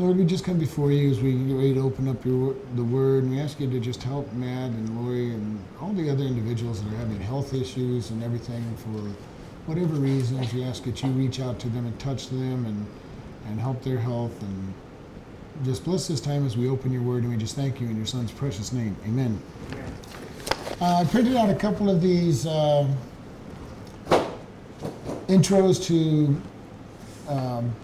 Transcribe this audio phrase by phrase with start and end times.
[0.00, 2.82] Lord, we just come before you as we get ready to open up your the
[2.82, 6.24] word, and we ask you to just help Matt and Lori and all the other
[6.24, 8.98] individuals that are having health issues and everything for
[9.66, 10.54] whatever reasons.
[10.54, 12.86] We ask that you reach out to them and touch them and
[13.48, 14.72] and help their health and
[15.66, 17.94] just bless this time as we open your word, and we just thank you in
[17.94, 18.96] your son's precious name.
[19.04, 19.38] Amen.
[20.80, 22.88] Uh, I printed out a couple of these uh,
[25.28, 26.40] intros to
[27.30, 27.74] um,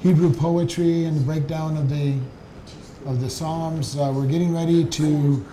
[0.00, 2.14] Hebrew poetry and the breakdown of the
[3.04, 3.96] of the Psalms.
[3.96, 5.44] Uh, we're getting ready to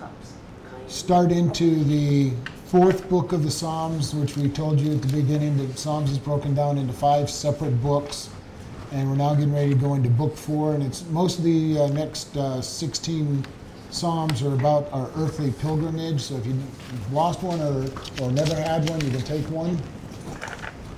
[0.88, 2.32] start into the
[2.66, 5.58] fourth book of the Psalms, which we told you at the beginning.
[5.58, 8.30] The Psalms is broken down into five separate books,
[8.92, 10.76] and we're now getting ready to go into book four.
[10.76, 13.44] And it's most of the uh, next uh, 16
[13.90, 16.22] Psalms are about our earthly pilgrimage.
[16.22, 17.88] So if you've lost one or,
[18.22, 19.82] or never had one, you can take one.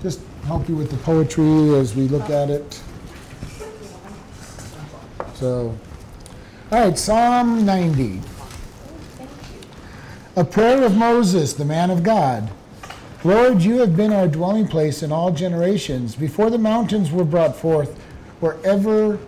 [0.04, 2.82] Just help you with the poetry as we look at it.
[5.38, 5.78] So,
[6.72, 8.22] all right, Psalm 90.
[10.36, 12.50] A prayer of Moses, the man of God.
[13.24, 16.16] Lord, you have been our dwelling place in all generations.
[16.16, 18.00] Before the mountains were brought forth,
[18.40, 19.20] wherever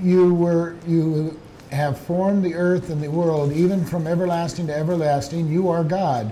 [0.00, 1.40] you were, you
[1.72, 6.30] have formed the earth and the world, even from everlasting to everlasting, you are God.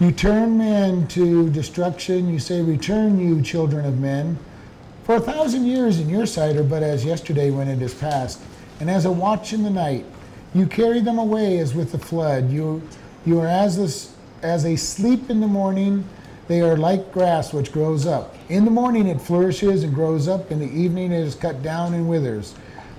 [0.00, 2.28] You turn men to destruction.
[2.28, 4.40] You say, Return, you children of men.
[5.04, 8.40] For a thousand years in your sight are but as yesterday when it is past,
[8.78, 10.04] and as a watch in the night.
[10.54, 12.50] You carry them away as with the flood.
[12.50, 12.82] You,
[13.24, 16.04] you are as, as a sleep in the morning.
[16.46, 18.36] They are like grass which grows up.
[18.48, 20.52] In the morning it flourishes and grows up.
[20.52, 22.54] In the evening it is cut down and withers.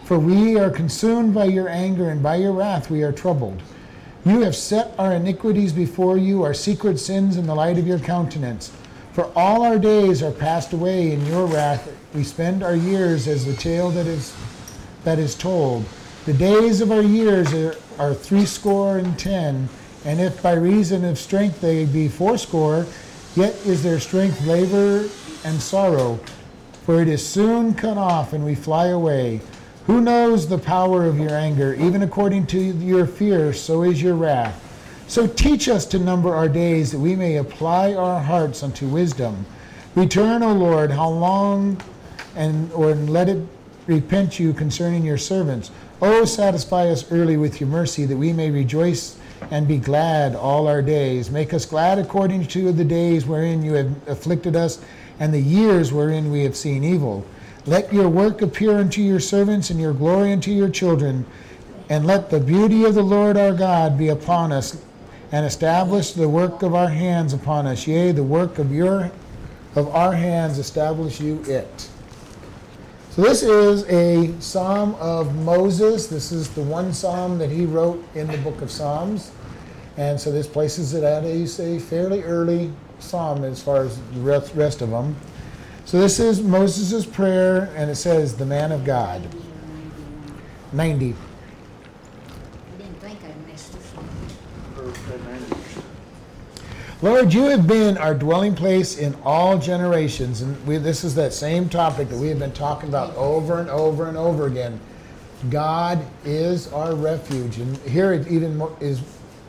[0.05, 3.61] For we are consumed by your anger, and by your wrath we are troubled.
[4.25, 7.99] You have set our iniquities before you, our secret sins in the light of your
[7.99, 8.71] countenance.
[9.13, 11.87] For all our days are passed away in your wrath.
[12.15, 14.35] We spend our years as the tale that is
[15.03, 15.85] that is told.
[16.25, 19.69] The days of our years are, are threescore and ten,
[20.03, 22.87] and if by reason of strength they be fourscore,
[23.35, 25.07] yet is their strength labor
[25.43, 26.19] and sorrow.
[26.83, 29.41] For it is soon cut off, and we fly away.
[29.85, 31.75] Who knows the power of your anger?
[31.75, 34.72] Even according to your fear, so is your wrath.
[35.07, 39.45] So teach us to number our days that we may apply our hearts unto wisdom.
[39.95, 41.79] Return, O Lord, how long
[42.35, 43.45] and or let it
[43.85, 45.71] repent you concerning your servants.
[46.01, 49.17] O satisfy us early with your mercy that we may rejoice
[49.51, 51.29] and be glad all our days.
[51.29, 54.83] Make us glad according to the days wherein you have afflicted us
[55.19, 57.25] and the years wherein we have seen evil.
[57.65, 61.25] Let your work appear unto your servants and your glory unto your children.
[61.89, 64.81] And let the beauty of the Lord our God be upon us
[65.33, 67.87] and establish the work of our hands upon us.
[67.87, 69.11] Yea, the work of your
[69.75, 71.89] of our hands establish you it.
[73.09, 76.05] So this is a psalm of Moses.
[76.05, 79.31] This is the one psalm that he wrote in the book of Psalms.
[79.97, 84.53] And so this places it at a, fairly early psalm as far as the rest,
[84.53, 85.15] rest of them.
[85.85, 89.27] So this is Moses' prayer, and it says, the man of God.
[90.71, 91.15] 90.
[97.03, 100.41] Lord, you have been our dwelling place in all generations.
[100.41, 103.69] And we, this is that same topic that we have been talking about over and
[103.69, 104.79] over and over again.
[105.49, 107.57] God is our refuge.
[107.57, 109.01] And here it even more, is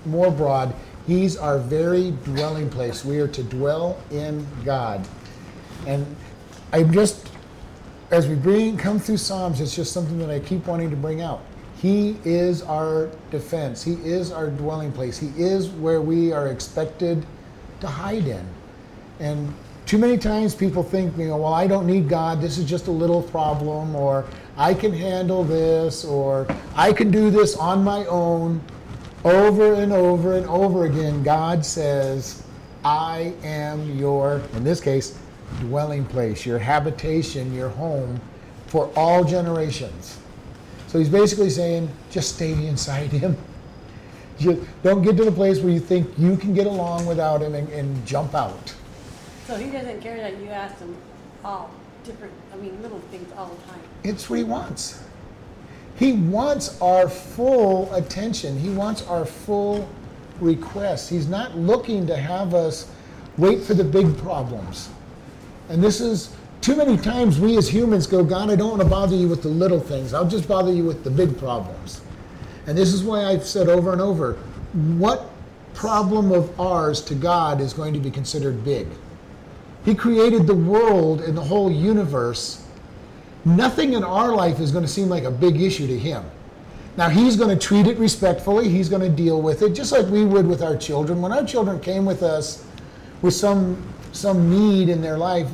[0.04, 0.74] more broad.
[1.06, 3.04] He's our very dwelling place.
[3.04, 5.06] We are to dwell in God.
[5.86, 6.04] And
[6.72, 7.30] I'm just,
[8.10, 11.20] as we bring, come through Psalms, it's just something that I keep wanting to bring
[11.20, 11.40] out.
[11.80, 13.84] He is our defense.
[13.84, 15.18] He is our dwelling place.
[15.18, 17.24] He is where we are expected
[17.84, 18.46] to hide in.
[19.20, 19.54] And
[19.86, 22.40] too many times people think, you know, well, I don't need God.
[22.40, 24.24] This is just a little problem, or
[24.56, 28.60] I can handle this, or I can do this on my own.
[29.24, 32.42] Over and over and over again, God says,
[32.84, 35.18] I am your, in this case,
[35.60, 38.20] dwelling place, your habitation, your home
[38.66, 40.18] for all generations.
[40.88, 43.36] So he's basically saying, just stay inside him.
[44.38, 47.54] You don't get to the place where you think you can get along without him
[47.54, 48.74] and, and jump out.
[49.46, 50.96] So he doesn't care that you ask him
[51.44, 51.70] all
[52.04, 53.80] different, I mean, little things all the time.
[54.02, 55.02] It's what he wants.
[55.96, 58.58] He wants our full attention.
[58.58, 59.88] He wants our full
[60.40, 61.08] request.
[61.08, 62.90] He's not looking to have us
[63.36, 64.88] wait for the big problems.
[65.68, 68.88] And this is too many times we as humans go, God, I don't want to
[68.88, 70.14] bother you with the little things.
[70.14, 72.00] I'll just bother you with the big problems.
[72.66, 74.34] And this is why I've said over and over
[74.72, 75.30] what
[75.74, 78.86] problem of ours to God is going to be considered big?
[79.84, 82.64] He created the world and the whole universe,
[83.44, 86.24] nothing in our life is going to seem like a big issue to him.
[86.96, 90.06] Now, he's going to treat it respectfully, he's going to deal with it, just like
[90.06, 91.20] we would with our children.
[91.20, 92.64] When our children came with us
[93.20, 93.82] with some,
[94.12, 95.48] some need in their life,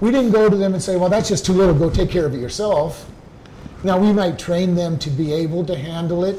[0.00, 2.24] we didn't go to them and say, Well, that's just too little, go take care
[2.24, 3.10] of it yourself.
[3.84, 6.38] Now, we might train them to be able to handle it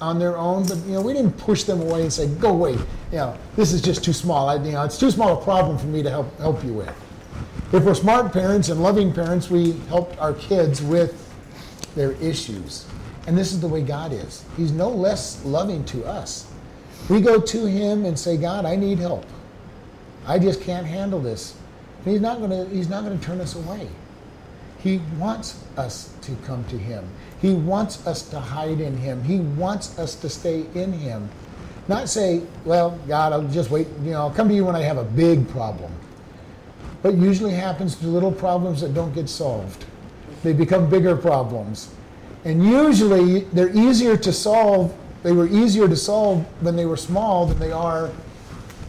[0.00, 2.72] on their own, but you know, we didn't push them away and say, "Go away."
[2.72, 4.48] You know, this is just too small.
[4.48, 6.94] I, you know, it's too small a problem for me to help help you with.
[7.72, 11.22] If we're smart parents and loving parents, we help our kids with
[11.94, 12.86] their issues.
[13.26, 14.44] And this is the way God is.
[14.56, 16.46] He's no less loving to us.
[17.08, 19.26] We go to Him and say, God, I need help.
[20.26, 21.56] I just can't handle this.
[22.04, 23.88] And He's not gonna He's not gonna turn us away.
[24.78, 27.08] He wants us to come to Him.
[27.40, 29.22] He wants us to hide in Him.
[29.22, 31.28] He wants us to stay in Him.
[31.88, 34.82] Not say, well, God, I'll just wait, you know, I'll come to you when I
[34.82, 35.92] have a big problem.
[37.02, 39.84] What usually happens to little problems that don't get solved.
[40.42, 41.90] They become bigger problems.
[42.44, 47.46] And usually they're easier to solve, they were easier to solve when they were small
[47.46, 48.10] than they are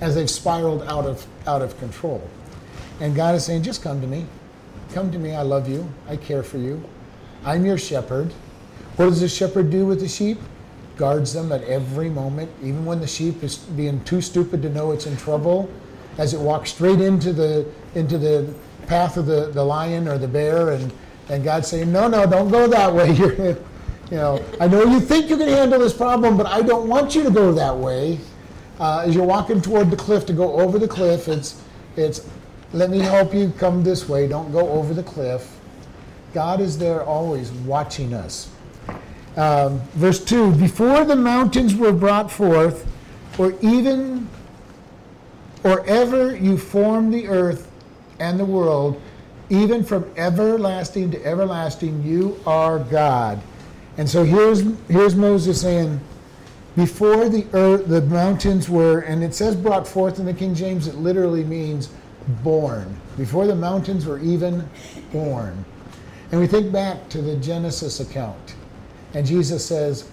[0.02, 2.28] as they've spiraled out of, out of control.
[3.00, 4.26] And God is saying, just come to me.
[4.94, 5.34] Come to me.
[5.34, 5.88] I love you.
[6.08, 6.84] I care for you.
[7.46, 8.34] I'm your shepherd.
[8.96, 10.40] What does the shepherd do with the sheep?
[10.98, 14.92] Guards them at every moment, even when the sheep is being too stupid to know
[14.92, 15.70] it's in trouble,
[16.18, 18.52] as it walks straight into the into the
[18.88, 20.92] path of the, the lion or the bear, and,
[21.30, 23.12] and God's saying, No, no, don't go that way.
[23.12, 23.36] You're
[24.12, 27.14] you know, I know you think you can handle this problem, but I don't want
[27.14, 28.20] you to go that way.
[28.80, 31.62] Uh, as you're walking toward the cliff to go over the cliff, it's
[31.96, 32.28] it's
[32.74, 34.28] let me help you come this way.
[34.28, 35.57] Don't go over the cliff.
[36.38, 38.48] God is there always watching us.
[39.38, 42.86] Um, verse 2 Before the mountains were brought forth,
[43.40, 44.30] or even,
[45.64, 47.72] or ever you formed the earth
[48.20, 49.02] and the world,
[49.50, 53.42] even from everlasting to everlasting, you are God.
[53.98, 56.00] And so here's, here's Moses saying,
[56.76, 60.86] before the earth, the mountains were, and it says brought forth in the King James,
[60.86, 61.90] it literally means
[62.44, 62.96] born.
[63.18, 64.70] Before the mountains were even
[65.12, 65.66] born.
[66.32, 68.56] And we think back to the Genesis account,
[69.14, 70.10] and Jesus says,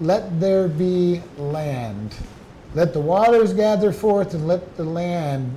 [0.00, 2.14] Let there be land.
[2.74, 5.56] Let the waters gather forth, and let the land,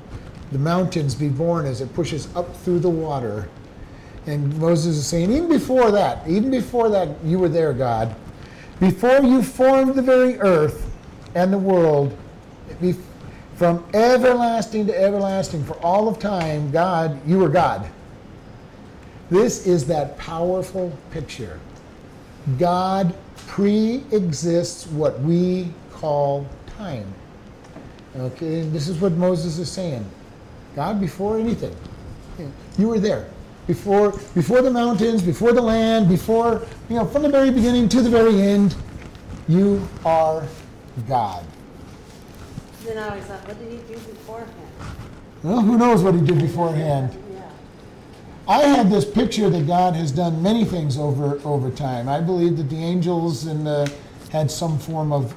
[0.52, 3.50] the mountains, be born as it pushes up through the water.
[4.28, 8.16] And Moses is saying, even before that, even before that, you were there, God.
[8.80, 10.92] Before you formed the very earth
[11.34, 12.16] and the world,
[13.56, 17.90] from everlasting to everlasting, for all of time, God, you were God.
[19.32, 21.58] This is that powerful picture.
[22.60, 23.16] God
[23.48, 26.46] pre exists what we call
[26.78, 27.06] time.
[28.18, 30.06] Okay, this is what Moses is saying.
[30.76, 31.74] God, before anything,
[32.78, 33.30] you were there.
[33.68, 38.02] Before, before the mountains, before the land, before, you know, from the very beginning to
[38.02, 38.76] the very end,
[39.48, 40.46] you are
[41.08, 41.46] God.
[42.84, 44.52] Then I always thought, what did he do beforehand?
[45.42, 47.18] Well, who knows what he did beforehand?
[48.48, 52.10] I had this picture that God has done many things over over time.
[52.10, 53.92] I believe that the angels and the,
[54.32, 55.36] had some form of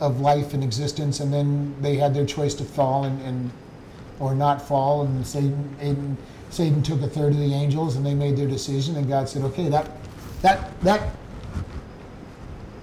[0.00, 3.50] of life and existence, and then they had their choice to fall and, and
[4.18, 6.16] or not fall, and Satan, Satan
[6.50, 9.42] Satan took a third of the angels, and they made their decision, and God said,
[9.42, 9.88] "Okay, that
[10.42, 11.14] that that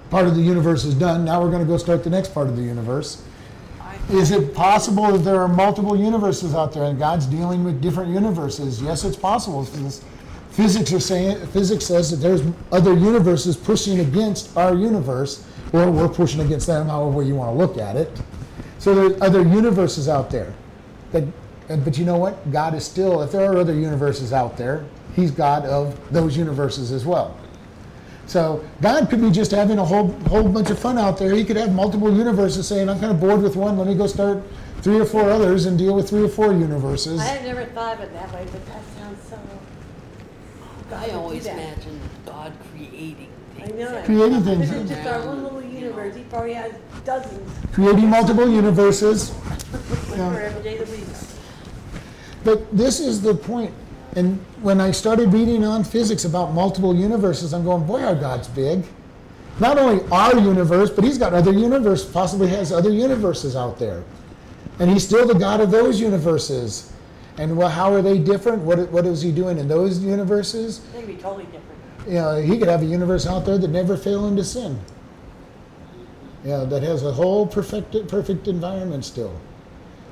[0.09, 1.25] part of the universe is done.
[1.25, 3.21] Now we're going to go start the next part of the universe."
[4.09, 8.11] Is it possible that there are multiple universes out there and God's dealing with different
[8.11, 8.81] universes?
[8.81, 9.63] Yes, it's possible.
[10.49, 12.41] Physics saying physics says that there's
[12.73, 17.57] other universes pushing against our universe, or we're pushing against them, however you want to
[17.57, 18.11] look at it.
[18.79, 20.53] So there's other universes out there.
[21.13, 21.23] That,
[21.85, 22.51] but you know what?
[22.51, 24.83] God is still, if there are other universes out there,
[25.15, 27.37] He's God of those universes as well.
[28.31, 31.35] So God could be just having a whole whole bunch of fun out there.
[31.35, 34.07] He could have multiple universes saying, I'm kind of bored with one, let me go
[34.07, 34.41] start
[34.81, 37.19] three or four others and deal with three or four universes.
[37.19, 39.37] I had never thought of it that way, but that sounds so.
[40.95, 43.69] I always imagine God creating things.
[43.69, 44.01] I know.
[44.05, 44.69] Creating things.
[44.69, 46.15] This is just our one little universe.
[46.15, 46.73] He probably has
[47.03, 49.29] dozens Creating multiple universes.
[50.07, 51.05] for every day of the week.
[52.45, 53.73] But this is the point.
[54.15, 58.47] And when I started reading on physics about multiple universes, I'm going, boy, our God's
[58.49, 58.85] big.
[59.59, 64.03] Not only our universe, but he's got other universe, possibly has other universes out there.
[64.79, 66.91] And he's still the God of those universes.
[67.37, 68.63] And well, how are they different?
[68.63, 70.79] What, what is he doing in those universes?
[70.93, 71.67] They'd be totally different.
[72.07, 74.79] You know, he could have a universe out there that never fell into sin.
[76.43, 79.39] Yeah, that has a whole perfect, perfect environment still.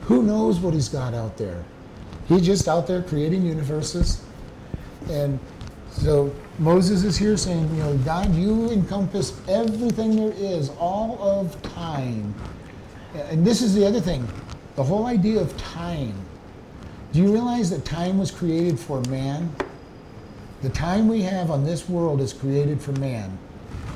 [0.01, 1.65] Who knows what he's got out there?
[2.29, 4.21] He's just out there creating universes.
[5.09, 5.39] And
[5.91, 11.59] So Moses is here saying, you know, God, you encompass everything there is, all of
[11.63, 12.33] time.
[13.15, 14.27] And this is the other thing
[14.75, 16.13] the whole idea of time.
[17.11, 19.53] Do you realize that time was created for man?
[20.61, 23.37] The time we have on this world is created for man.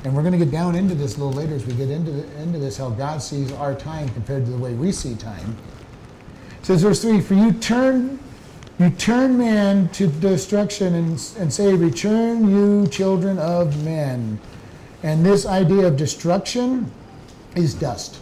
[0.02, 2.10] And we're going to get down into this a little later as we get into,
[2.10, 5.56] the, into this, how God sees our time compared to the way we see time.
[6.60, 8.18] It says, verse 3 For you turn
[8.78, 14.40] you turn man to destruction and, and say, Return, you children of men.
[15.04, 16.90] And this idea of destruction
[17.54, 18.18] is dust.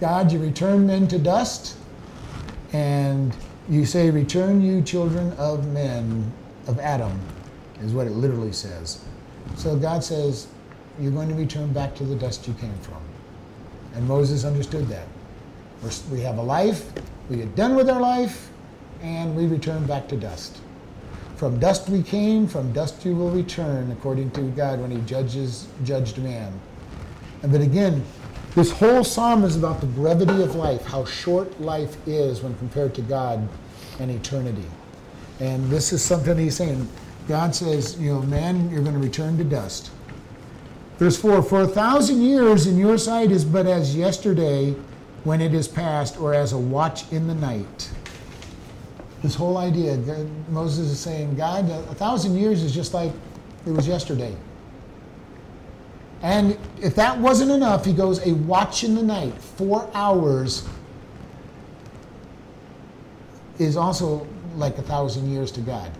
[0.00, 1.76] God, you return men to dust,
[2.72, 3.36] and
[3.68, 6.32] you say, Return, you children of men,
[6.66, 7.20] of Adam,
[7.80, 9.04] is what it literally says.
[9.56, 10.48] So God says,
[10.98, 13.02] You're going to return back to the dust you came from.
[13.94, 15.06] And Moses understood that.
[15.82, 16.92] We're, we have a life,
[17.28, 18.49] we get done with our life,
[19.02, 20.58] and we return back to dust.
[21.36, 25.68] From dust we came, from dust you will return, according to God when He judges
[25.84, 26.52] judged man.
[27.42, 28.04] And but again,
[28.54, 32.94] this whole psalm is about the brevity of life, how short life is when compared
[32.96, 33.48] to God
[34.00, 34.66] and eternity.
[35.38, 36.88] And this is something He's saying.
[37.28, 39.90] God says, you know, man, you're going to return to dust.
[40.98, 44.74] Verse 4 For a thousand years in your sight is but as yesterday
[45.24, 47.90] when it is past, or as a watch in the night
[49.22, 49.96] this whole idea.
[50.48, 53.12] Moses is saying, God, a thousand years is just like
[53.66, 54.34] it was yesterday.
[56.22, 60.68] And if that wasn't enough, he goes, a watch in the night, four hours,
[63.58, 65.90] is also like a thousand years to God.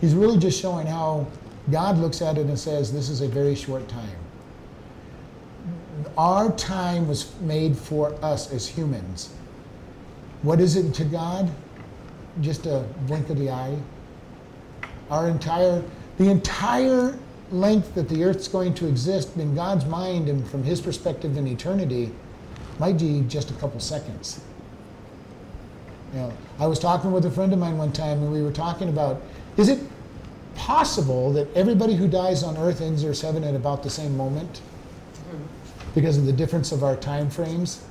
[0.00, 1.26] He's really just showing how
[1.70, 4.18] God looks at it and says, this is a very short time.
[6.16, 9.30] Our time was made for us as humans.
[10.42, 11.50] What is it to God?
[12.40, 13.76] Just a blink of the eye.
[15.10, 15.82] Our entire,
[16.18, 17.18] the entire
[17.50, 21.46] length that the earth's going to exist in God's mind and from His perspective in
[21.46, 22.12] eternity
[22.78, 24.40] might be just a couple seconds.
[26.12, 28.52] You know, I was talking with a friend of mine one time and we were
[28.52, 29.22] talking about
[29.56, 29.80] is it
[30.54, 34.60] possible that everybody who dies on earth ends their seven at about the same moment
[35.28, 35.42] mm-hmm.
[35.94, 37.82] because of the difference of our time frames?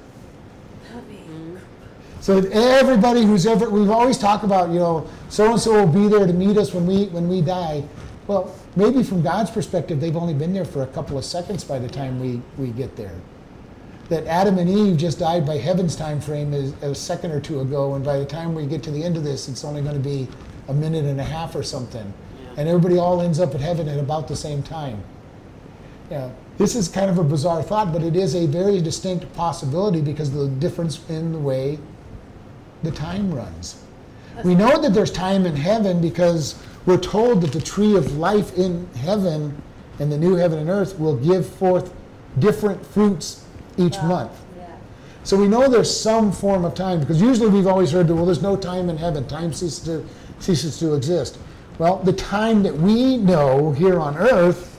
[2.26, 6.08] So everybody who's ever, we've always talked about, you know, so and so will be
[6.08, 7.84] there to meet us when we when we die.
[8.26, 11.78] Well, maybe from God's perspective, they've only been there for a couple of seconds by
[11.78, 13.14] the time we, we get there.
[14.10, 17.60] That Adam and Eve just died by heaven's time frame is a second or two
[17.60, 19.94] ago, and by the time we get to the end of this, it's only going
[19.94, 20.28] to be
[20.68, 22.12] a minute and a half or something.
[22.58, 25.04] And everybody all ends up at heaven at about the same time.
[26.10, 26.32] Yeah.
[26.58, 30.30] This is kind of a bizarre thought, but it is a very distinct possibility because
[30.30, 31.78] of the difference in the way
[32.86, 33.82] the time runs.
[34.44, 38.58] We know that there's time in heaven because we're told that the tree of life
[38.58, 39.62] in heaven
[40.00, 41.94] and the new heaven and earth will give forth
[42.40, 43.46] different fruits
[43.78, 44.32] each month.
[44.58, 44.76] Yeah.
[45.24, 48.26] So we know there's some form of time because usually we've always heard that, well,
[48.26, 50.06] there's no time in heaven, time ceases to,
[50.40, 51.38] ceases to exist.
[51.80, 54.78] Well, the time that we know here on earth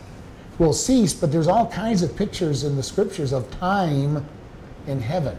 [0.59, 4.27] will cease, but there's all kinds of pictures in the scriptures of time
[4.87, 5.37] in heaven.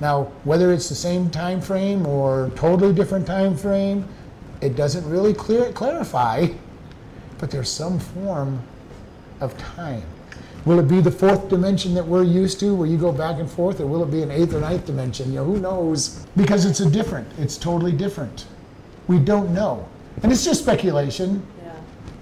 [0.00, 4.06] Now, whether it's the same time frame or totally different time frame,
[4.60, 6.46] it doesn't really clear, clarify,
[7.38, 8.62] but there's some form
[9.40, 10.02] of time.
[10.64, 13.50] Will it be the fourth dimension that we're used to, where you go back and
[13.50, 15.30] forth, or will it be an eighth or ninth dimension?
[15.30, 16.26] You know, who knows?
[16.36, 17.26] Because it's a different.
[17.38, 18.46] It's totally different.
[19.06, 19.88] We don't know,
[20.22, 21.44] and it's just speculation.
[21.62, 21.72] Yeah.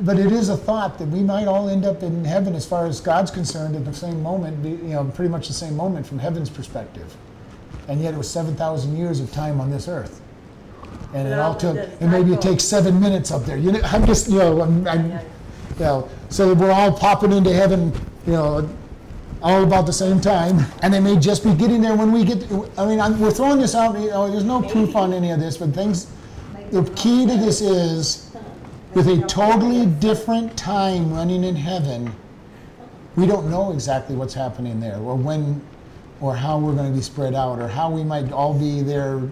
[0.01, 2.87] But it is a thought that we might all end up in heaven, as far
[2.87, 4.65] as God's concerned, at the same moment.
[4.65, 7.17] You know, pretty much the same moment from heaven's perspective
[7.89, 10.21] and yet it was 7,000 years of time on this earth.
[11.15, 13.57] And it all took, and maybe it takes seven minutes up there.
[13.57, 15.21] You know, I'm just, you know, I'm, I'm you
[15.81, 17.93] know, so we're all popping into heaven,
[18.27, 18.69] you know,
[19.43, 22.51] all about the same time, and they may just be getting there when we get.
[22.77, 23.99] I mean, I'm, we're throwing this out.
[23.99, 26.11] You know, there's no proof on any of this, but things.
[26.71, 28.33] The key to this is,
[28.95, 32.13] with a totally different time running in heaven,
[33.15, 35.61] we don't know exactly what's happening there or when
[36.21, 39.23] or how we're going to be spread out, or how we might all be there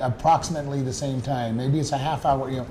[0.00, 1.56] approximately the same time.
[1.56, 2.66] Maybe it's a half hour, you know.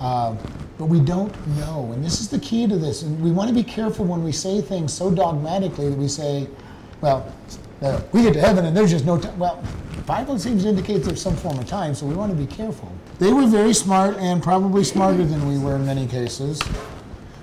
[0.00, 0.36] Uh,
[0.78, 1.92] but we don't know.
[1.92, 3.02] And this is the key to this.
[3.02, 6.48] And we want to be careful when we say things so dogmatically that we say,
[7.00, 7.32] well,
[7.82, 9.38] uh, we get to heaven and there's just no time.
[9.38, 9.62] Well,
[10.06, 12.90] Bible seems to indicate there's some form of time, so we want to be careful.
[13.18, 16.60] They were very smart and probably smarter than we were in many cases.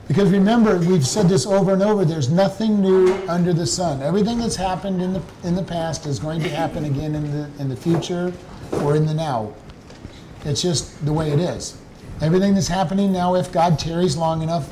[0.09, 4.01] Because remember, we've said this over and over, there's nothing new under the sun.
[4.01, 7.47] Everything that's happened in the, in the past is going to happen again in the,
[7.59, 8.33] in the future
[8.71, 9.53] or in the now.
[10.45, 11.77] It's just the way it is.
[12.21, 14.67] Everything that's happening now, if God tarries long enough,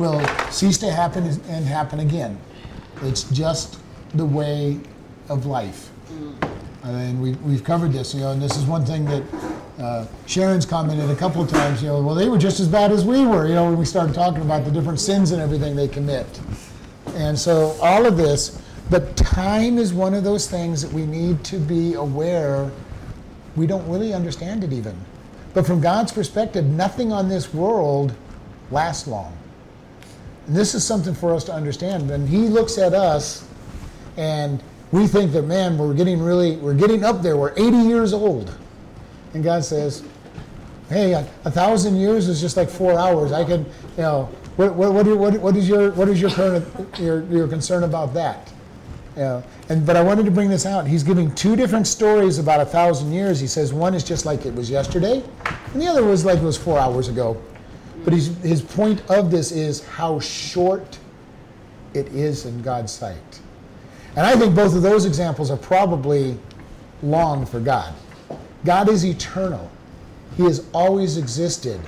[0.00, 2.40] will cease to happen and happen again.
[3.02, 3.78] It's just
[4.14, 4.80] the way
[5.28, 5.90] of life.
[6.10, 6.50] Mm.
[6.84, 9.22] I mean, we, we've covered this, you know, and this is one thing that
[9.80, 12.92] uh, Sharon's commented a couple of times, you know, well, they were just as bad
[12.92, 15.74] as we were, you know, when we started talking about the different sins and everything
[15.74, 16.40] they commit.
[17.14, 18.60] And so all of this,
[18.90, 22.70] but time is one of those things that we need to be aware
[23.56, 24.98] we don't really understand it even.
[25.54, 28.14] But from God's perspective, nothing on this world
[28.70, 29.36] lasts long.
[30.46, 32.08] And this is something for us to understand.
[32.08, 33.46] When He looks at us
[34.16, 38.12] and we think that, man, we're getting really, we're getting up there, we're 80 years
[38.12, 38.56] old.
[39.34, 40.04] And God says,
[40.88, 43.32] hey, a, a thousand years is just like four hours.
[43.32, 43.64] I can,
[43.96, 46.66] you know, what, what, what, what, is your, what is your, current,
[46.98, 48.52] your, your concern about that?
[49.16, 49.42] Yeah.
[49.68, 50.86] And, but I wanted to bring this out.
[50.86, 53.40] He's giving two different stories about a thousand years.
[53.40, 55.22] He says one is just like it was yesterday,
[55.72, 57.40] and the other was like it was four hours ago.
[58.04, 60.98] But his point of this is how short
[61.92, 63.40] it is in God's sight.
[64.16, 66.38] And I think both of those examples are probably
[67.02, 67.94] long for God.
[68.64, 69.70] God is eternal,
[70.36, 71.80] He has always existed.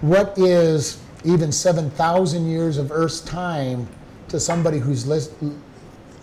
[0.00, 3.86] What is even 7,000 years of Earth's time
[4.28, 5.30] to somebody who's,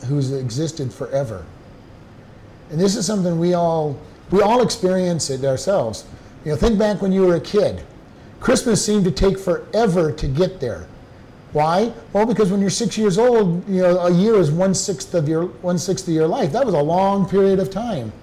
[0.08, 1.46] who's existed forever?
[2.70, 3.98] And this is something we all,
[4.32, 6.06] we all experience it ourselves.
[6.46, 7.84] You know, think back when you were a kid.
[8.40, 10.88] Christmas seemed to take forever to get there.
[11.52, 11.92] Why?
[12.14, 15.28] Well, because when you're six years old, you know, a year is one sixth of
[15.28, 16.52] your one sixth of your life.
[16.52, 18.14] That was a long period of time.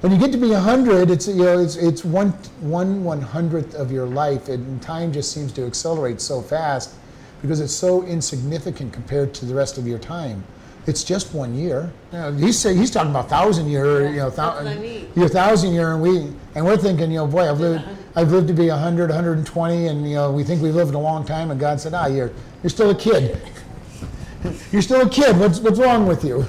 [0.00, 3.74] When you get to be hundred, it's you know, it's it's one one one hundredth
[3.74, 6.94] of your life, and time just seems to accelerate so fast
[7.40, 10.44] because it's so insignificant compared to the rest of your time.
[10.86, 11.90] It's just one year.
[12.12, 14.80] You know, he's he's talking about thousand year, Yeah, you know, thou, that's what I
[14.80, 15.10] mean.
[15.16, 17.84] your thousand year, and we and we're thinking, you know, boy, I've lived
[18.14, 21.24] I've lived to be 100, 120, and you know, we think we've lived a long
[21.24, 23.40] time, and God said, ah, you're you're still a kid.
[24.72, 25.38] you're still a kid.
[25.38, 26.44] What's what's wrong with you?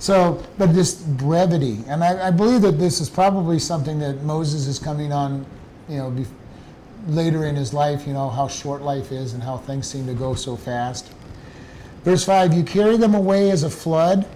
[0.00, 4.66] So, but this brevity, and I, I believe that this is probably something that Moses
[4.66, 5.44] is coming on,
[5.90, 6.24] you know,
[7.06, 8.06] later in his life.
[8.06, 11.12] You know how short life is, and how things seem to go so fast.
[12.02, 14.26] Verse 5 You carry them away as a flood.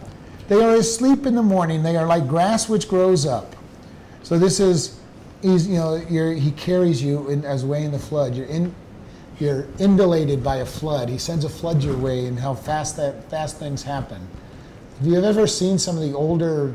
[0.48, 1.82] They are asleep in the morning.
[1.82, 3.56] They are like grass which grows up.
[4.22, 5.00] So this is,
[5.40, 8.34] he's, you know, he carries you in, as way in the flood.
[8.34, 8.74] You're, in,
[9.40, 11.08] you're indulated by a flood.
[11.08, 14.28] He sends a flood your way, and how fast that fast things happen.
[15.00, 16.74] If you have ever seen some of the older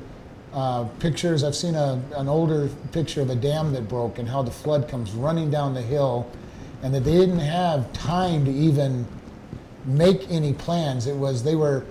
[0.53, 4.41] uh, pictures, I've seen a, an older picture of a dam that broke and how
[4.41, 6.29] the flood comes running down the hill,
[6.83, 9.05] and that they didn't have time to even
[9.85, 11.07] make any plans.
[11.07, 11.85] It was they were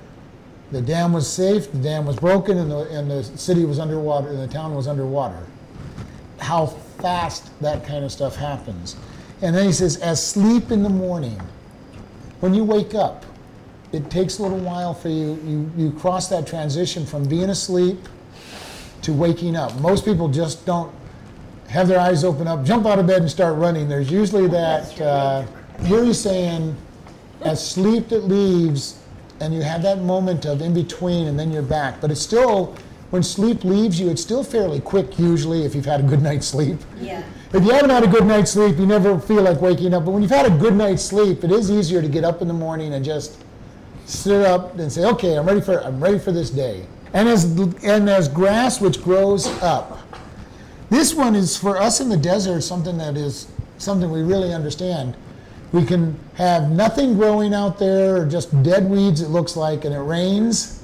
[0.70, 4.28] the dam was safe, the dam was broken, and the and the city was underwater,
[4.28, 5.46] and the town was underwater.
[6.38, 8.96] How fast that kind of stuff happens.
[9.40, 11.40] And then he says, as sleep in the morning,
[12.40, 13.24] when you wake up,
[13.92, 17.98] it takes a little while for you, you, you cross that transition from being asleep
[19.02, 19.74] to waking up.
[19.80, 20.92] Most people just don't
[21.68, 23.88] have their eyes open up, jump out of bed, and start running.
[23.88, 25.00] There's usually that.
[25.00, 25.46] Uh,
[25.84, 26.76] here he's saying,
[27.42, 29.00] as sleep that leaves,
[29.40, 32.00] and you have that moment of in between, and then you're back.
[32.00, 32.76] But it's still,
[33.10, 36.46] when sleep leaves you, it's still fairly quick usually if you've had a good night's
[36.46, 36.78] sleep.
[37.00, 37.22] Yeah.
[37.52, 40.04] If you haven't had a good night's sleep, you never feel like waking up.
[40.04, 42.48] But when you've had a good night's sleep, it is easier to get up in
[42.48, 43.42] the morning and just
[44.08, 47.44] sit up and say, "Okay, I'm ready for I'm ready for this day." And as
[47.84, 49.98] and as grass which grows up.
[50.90, 55.16] This one is for us in the desert something that is something we really understand.
[55.70, 59.94] We can have nothing growing out there, or just dead weeds, it looks like, and
[59.94, 60.82] it rains.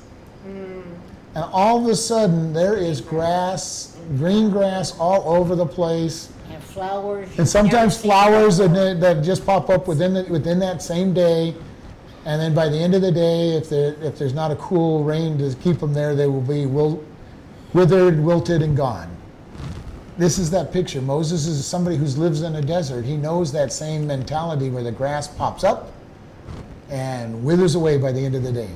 [1.34, 6.28] And all of a sudden, there is grass, green grass all over the place.
[6.48, 7.28] Have flowers.
[7.38, 11.54] And sometimes flowers that, that just pop up within, the, within that same day.
[12.26, 15.37] And then by the end of the day, if, if there's not a cool rain
[15.38, 17.04] to keep them there, they will be wil-
[17.74, 19.14] withered, wilted, and gone.
[20.16, 21.02] This is that picture.
[21.02, 23.04] Moses is somebody who lives in a desert.
[23.04, 25.92] He knows that same mentality where the grass pops up
[26.88, 28.70] and withers away by the end of the day.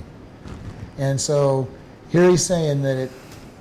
[0.98, 1.68] And so
[2.10, 3.10] here he's saying that it,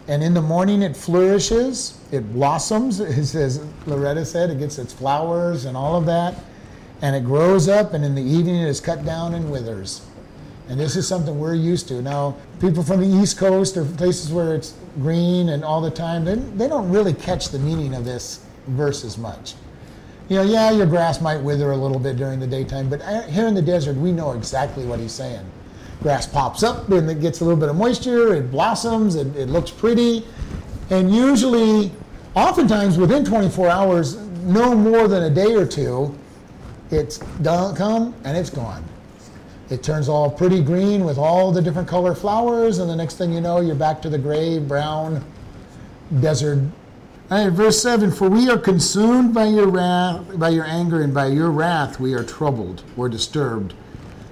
[0.08, 3.00] and in the morning it flourishes, it blossoms,
[3.36, 6.36] as Loretta said, it gets its flowers and all of that,
[7.02, 10.02] and it grows up, and in the evening it is cut down and withers.
[10.70, 12.02] And this is something we're used to.
[12.02, 16.26] Now, people from the East Coast or places where it's green and all the time,
[16.26, 19.54] they, they don't really catch the meaning of this verse as much.
[20.28, 23.22] You know, yeah, your grass might wither a little bit during the daytime, but uh,
[23.28, 25.46] here in the desert, we know exactly what he's saying.
[26.02, 29.48] Grass pops up and it gets a little bit of moisture, it blossoms, it, it
[29.48, 30.26] looks pretty,
[30.90, 31.92] and usually,
[32.36, 36.14] oftentimes within 24 hours, no more than a day or two,
[36.92, 38.84] it's done come and it's gone.
[39.70, 43.34] It turns all pretty green with all the different color flowers, and the next thing
[43.34, 45.26] you know, you're back to the gray, brown
[46.22, 46.64] desert.
[47.30, 51.52] Verse 7 For we are consumed by your wrath, by your anger, and by your
[51.52, 53.74] wrath we are troubled, we're disturbed.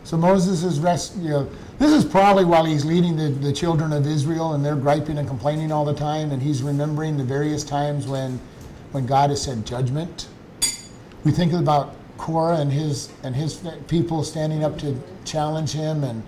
[0.05, 3.91] So Moses is rest, you know, this is probably while he's leading the, the children
[3.91, 7.65] of Israel and they're griping and complaining all the time, and he's remembering the various
[7.65, 8.39] times when,
[8.91, 10.29] when God has sent judgment.
[11.25, 16.23] We think about Korah and his and his people standing up to challenge him, and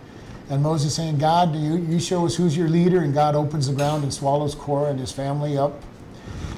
[0.49, 3.73] and Moses saying, "God, you you show us who's your leader," and God opens the
[3.73, 5.81] ground and swallows Korah and his family up.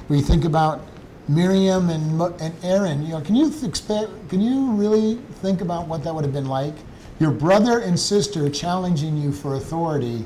[0.08, 0.80] We think about
[1.28, 3.02] Miriam and and Aaron.
[3.04, 4.28] You know, can you expect?
[4.28, 6.74] Can you really think about what that would have been like?
[7.20, 10.24] Your brother and sister challenging you for authority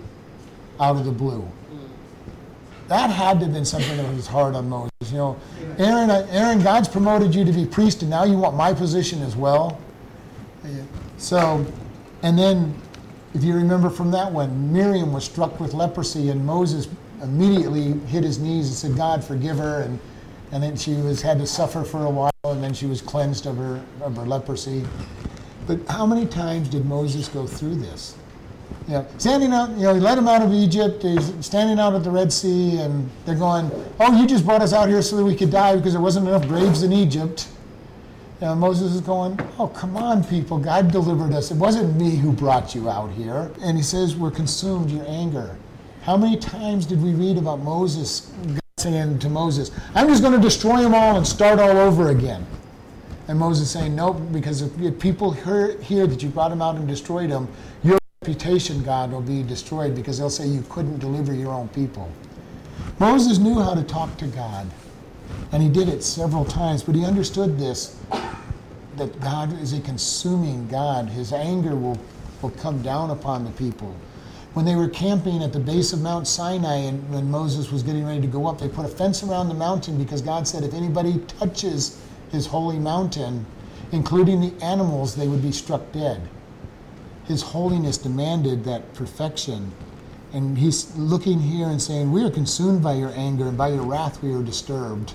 [0.80, 1.44] out of the blue.
[2.88, 4.90] That had to have been something that was hard on Moses.
[5.10, 5.36] You know,
[5.78, 9.36] Aaron, Aaron, God's promoted you to be priest, and now you want my position as
[9.36, 9.80] well.
[11.16, 11.64] So,
[12.22, 12.74] and then,
[13.34, 16.88] if you remember from that one, Miriam was struck with leprosy, and Moses
[17.22, 19.98] immediately hit his knees and said, "God, forgive her." And
[20.52, 23.46] and then she was had to suffer for a while, and then she was cleansed
[23.46, 24.84] of her of her leprosy.
[25.66, 28.14] But how many times did Moses go through this?
[28.86, 31.02] Know, standing out, you know, he led them out of Egypt.
[31.02, 34.74] He's standing out at the Red Sea, and they're going, "Oh, you just brought us
[34.74, 37.48] out here so that we could die because there wasn't enough graves in Egypt."
[38.40, 40.58] Know, Moses is going, "Oh, come on, people!
[40.58, 41.50] God delivered us.
[41.50, 44.90] It wasn't me who brought you out here." And he says, "We're consumed.
[44.90, 45.56] Your anger."
[46.02, 50.34] How many times did we read about Moses God saying to Moses, "I'm just going
[50.34, 52.44] to destroy them all and start all over again"?
[53.28, 56.86] And Moses saying, "Nope, because if people hear, hear that you brought them out and
[56.86, 57.48] destroyed them,
[57.82, 62.08] your reputation, God, will be destroyed because they'll say you couldn't deliver your own people."
[62.98, 64.66] Moses knew how to talk to God,
[65.52, 67.96] and he did it several times, but he understood this
[68.96, 71.10] that God is a consuming God.
[71.10, 71.98] His anger will,
[72.40, 73.92] will come down upon the people.
[74.54, 78.06] When they were camping at the base of Mount Sinai and when Moses was getting
[78.06, 80.72] ready to go up, they put a fence around the mountain because God said if
[80.72, 81.98] anybody touches
[82.30, 83.44] his holy mountain,
[83.92, 86.26] including the animals, they would be struck dead.
[87.26, 89.72] His holiness demanded that perfection.
[90.32, 93.82] And he's looking here and saying, We are consumed by your anger, and by your
[93.82, 95.14] wrath we are disturbed.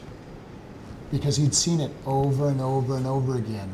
[1.12, 3.70] Because he'd seen it over and over and over again.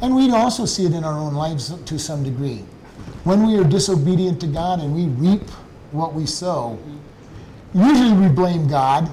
[0.00, 2.64] And we'd also see it in our own lives to some degree.
[3.24, 5.48] When we are disobedient to God and we reap
[5.90, 6.78] what we sow,
[7.74, 9.10] usually we blame God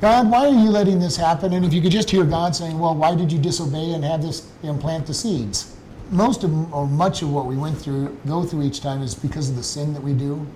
[0.00, 1.54] God, why are you letting this happen?
[1.54, 4.22] And if you could just hear God saying, Well, why did you disobey and have
[4.22, 5.75] this implant the seeds?
[6.10, 9.50] Most of, or much of what we went through, go through each time is because
[9.50, 10.46] of the sin that we do,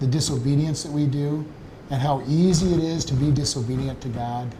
[0.00, 1.44] the disobedience that we do,
[1.90, 4.52] and how easy it is to be disobedient to God.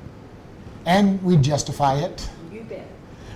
[0.87, 2.29] And we justify it.
[2.53, 2.87] You bet.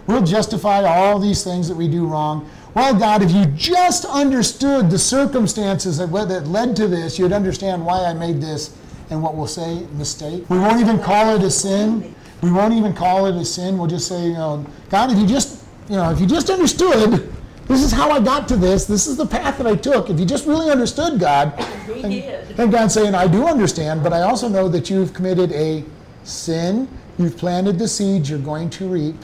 [0.06, 2.48] We'll justify all these things that we do wrong.
[2.74, 7.84] Well, God, if you just understood the circumstances that, that led to this, you'd understand
[7.84, 8.76] why I made this
[9.10, 10.48] and what we'll say mistake.
[10.50, 12.14] We won't even call it a sin.
[12.42, 13.78] We won't even call it a sin.
[13.78, 17.32] We'll just say, you know, God, if you just, you know, if you just understood,
[17.66, 18.84] this is how I got to this.
[18.84, 20.10] This is the path that I took.
[20.10, 22.12] If you just really understood God, and,
[22.58, 25.84] and God's saying, I do understand, but I also know that you've committed a
[26.24, 26.88] sin.
[27.18, 28.28] You've planted the seeds.
[28.28, 29.16] You're going to reap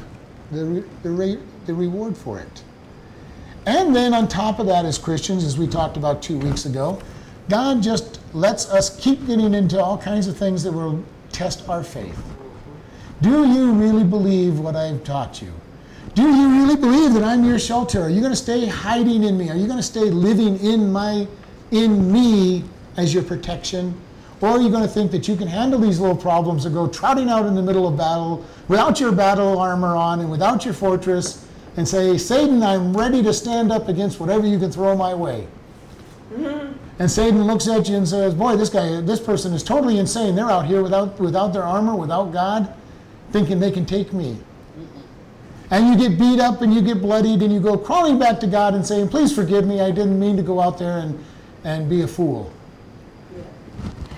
[0.52, 2.64] the, re- the, re- the reward for it.
[3.66, 7.00] And then on top of that, as Christians, as we talked about two weeks ago,
[7.48, 11.82] God just lets us keep getting into all kinds of things that will test our
[11.84, 12.18] faith.
[13.20, 15.52] Do you really believe what I've taught you?
[16.14, 18.02] Do you really believe that I'm your shelter?
[18.02, 19.48] Are you going to stay hiding in me?
[19.50, 21.26] Are you going to stay living in my
[21.70, 22.64] in me
[22.96, 23.98] as your protection?
[24.40, 26.88] Or are you going to think that you can handle these little problems and go
[26.88, 30.74] trotting out in the middle of battle without your battle armor on and without your
[30.74, 35.14] fortress and say, Satan, I'm ready to stand up against whatever you can throw my
[35.14, 35.46] way?
[36.32, 36.72] Mm-hmm.
[37.00, 40.34] And Satan looks at you and says, "Boy, this guy, this person is totally insane.
[40.34, 42.72] They're out here without without their armor, without God,
[43.32, 44.36] thinking they can take me."
[45.70, 48.46] And you get beat up and you get bloodied and you go crawling back to
[48.46, 49.80] God and saying, "Please forgive me.
[49.80, 51.18] I didn't mean to go out there and
[51.64, 52.50] and be a fool."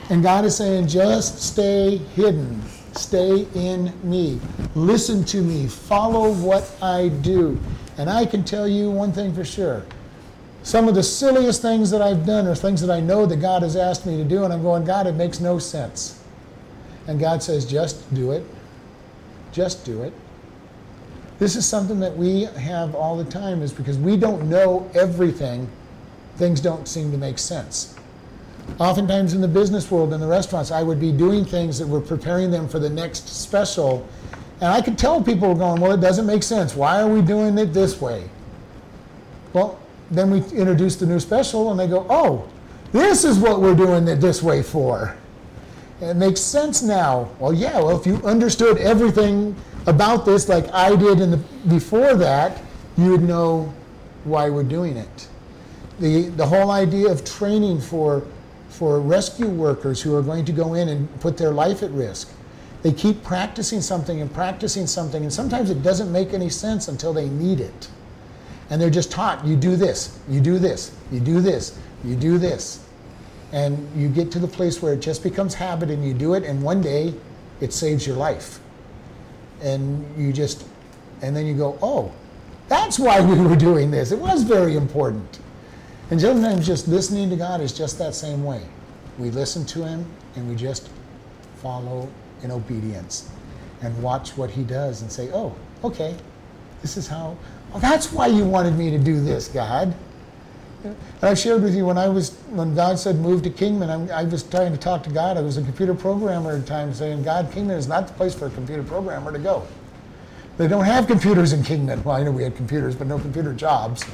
[0.09, 2.63] And God is saying, "Just stay hidden.
[2.95, 4.41] Stay in me.
[4.75, 5.67] Listen to me.
[5.67, 7.59] Follow what I do."
[7.99, 9.85] And I can tell you one thing for sure
[10.63, 13.63] some of the silliest things that I've done are things that I know that God
[13.63, 16.21] has asked me to do, and I'm going, God, it makes no sense.
[17.09, 18.45] And God says, just do it.
[19.51, 20.13] Just do it.
[21.43, 25.69] This is something that we have all the time, is because we don't know everything,
[26.37, 27.97] things don't seem to make sense.
[28.79, 32.01] Oftentimes in the business world, in the restaurants, I would be doing things that were
[32.01, 34.07] preparing them for the next special,
[34.61, 36.77] And I could tell people were going, well, it doesn't make sense.
[36.77, 38.31] Why are we doing it this way?
[39.53, 39.81] Well,
[40.13, 42.49] then we introduce the new special and they go, oh,
[42.93, 45.17] this is what we're doing it this way for.
[46.01, 47.31] It makes sense now.
[47.41, 51.37] Well, yeah, well, if you understood everything about this like I did in the,
[51.69, 52.63] before that,
[52.97, 53.73] you would know
[54.25, 55.29] why we're doing it.
[55.99, 58.25] The, the whole idea of training for,
[58.69, 62.31] for rescue workers who are going to go in and put their life at risk.
[62.83, 67.13] They keep practicing something and practicing something, and sometimes it doesn't make any sense until
[67.13, 67.89] they need it.
[68.71, 72.39] And they're just taught you do this, you do this, you do this, you do
[72.39, 72.85] this.
[73.53, 76.43] And you get to the place where it just becomes habit and you do it,
[76.45, 77.15] and one day
[77.61, 78.62] it saves your life.
[79.63, 80.67] And you just,
[81.23, 82.13] and then you go, oh,
[82.69, 84.13] that's why we were doing this.
[84.13, 85.41] It was very important.
[86.11, 88.63] And sometimes just listening to God is just that same way.
[89.19, 90.05] We listen to Him
[90.37, 90.91] and we just
[91.57, 92.09] follow
[92.43, 93.31] in obedience
[93.83, 96.17] and watch what He does and say, oh, okay,
[96.81, 97.37] this is how,
[97.71, 99.95] well, that's why you wanted me to do this, God.
[100.85, 104.11] And I shared with you when I was when God said move to Kingman, I'm,
[104.11, 105.37] i was trying to talk to God.
[105.37, 108.35] I was a computer programmer at the time, saying, God, Kingman is not the place
[108.35, 109.67] for a computer programmer to go.
[110.59, 112.03] They don't have computers in Kingman.
[112.05, 114.05] Well, I know we had computers, but no computer jobs.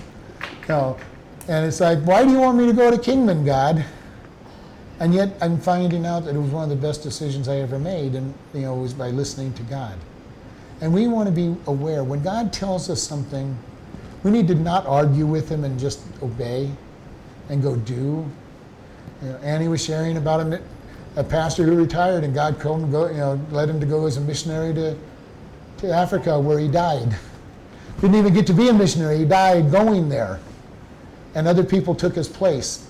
[0.69, 0.97] No.
[1.49, 3.85] And it's like, why do you want me to go to Kingman, God?
[5.01, 7.79] And yet I'm finding out that it was one of the best decisions I ever
[7.79, 9.97] made, and you know, it was by listening to God.
[10.81, 13.57] And we want to be aware when God tells us something
[14.23, 16.71] we need to not argue with him and just obey
[17.49, 18.27] and go do.
[19.23, 20.63] You know, Annie was sharing about a,
[21.17, 24.07] a pastor who retired and God called him go, you know, led him to go
[24.07, 24.97] as a missionary to,
[25.79, 27.17] to Africa where he died.
[28.01, 30.41] Didn't even get to be a missionary, he died going there.
[31.35, 32.89] And other people took his place.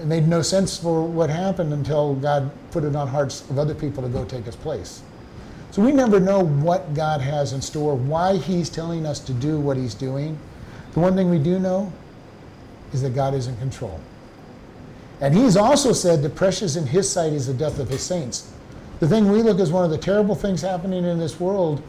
[0.00, 3.74] It made no sense for what happened until God put it on hearts of other
[3.74, 5.02] people to go take his place.
[5.72, 9.58] So we never know what God has in store, why He's telling us to do
[9.58, 10.38] what He's doing.
[10.92, 11.90] The one thing we do know
[12.92, 13.98] is that God is in control.
[15.22, 18.52] And He's also said that precious in His sight is the death of His saints.
[19.00, 21.82] The thing we look as one of the terrible things happening in this world,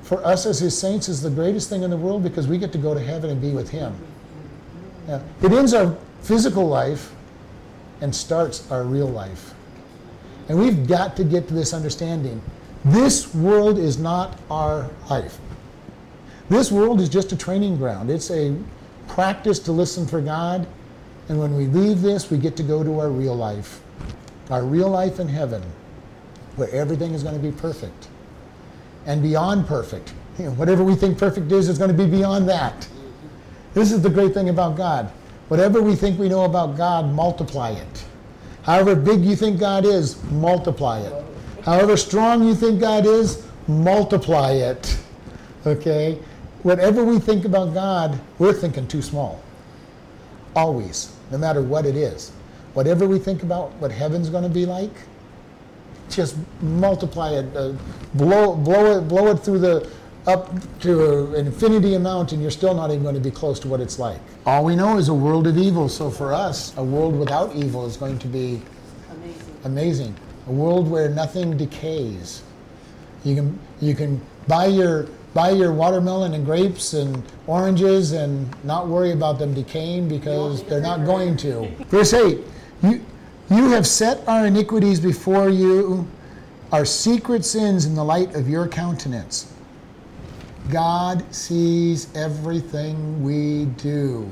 [0.00, 2.72] for us as His saints, is the greatest thing in the world because we get
[2.72, 3.94] to go to heaven and be with Him.
[5.06, 5.20] Yeah.
[5.42, 7.12] It ends our physical life
[8.00, 9.52] and starts our real life.
[10.48, 12.40] And we've got to get to this understanding.
[12.86, 15.38] This world is not our life.
[16.48, 18.10] This world is just a training ground.
[18.10, 18.56] It's a
[19.08, 20.68] practice to listen for God.
[21.28, 23.80] And when we leave this, we get to go to our real life,
[24.50, 25.64] our real life in heaven,
[26.54, 28.06] where everything is going to be perfect
[29.04, 30.12] and beyond perfect.
[30.38, 32.86] You know, whatever we think perfect is, is going to be beyond that.
[33.72, 35.10] This is the great thing about God.
[35.48, 38.04] Whatever we think we know about God, multiply it.
[38.64, 41.24] However big you think God is, multiply it.
[41.66, 44.96] However strong you think God is, multiply it.
[45.66, 46.16] Okay?
[46.62, 49.42] Whatever we think about God, we're thinking too small.
[50.54, 52.30] Always, no matter what it is.
[52.74, 54.92] Whatever we think about what heaven's going to be like,
[56.08, 57.72] just multiply it, uh,
[58.14, 59.90] blow, blow it, blow it through the
[60.28, 60.50] up
[60.80, 63.80] to an infinity amount, and you're still not even going to be close to what
[63.80, 64.20] it's like.
[64.44, 65.88] All we know is a world of evil.
[65.88, 68.60] So for us, a world without evil is going to be
[69.10, 69.56] Amazing.
[69.64, 70.16] amazing.
[70.46, 72.42] A world where nothing decays.
[73.24, 78.88] You can you can buy your buy your watermelon and grapes and oranges and not
[78.88, 81.68] worry about them decaying because they're not going to.
[81.88, 82.40] Verse 8,
[82.82, 83.04] you
[83.50, 86.08] you have set our iniquities before you,
[86.72, 89.52] our secret sins in the light of your countenance.
[90.70, 94.28] God sees everything we do.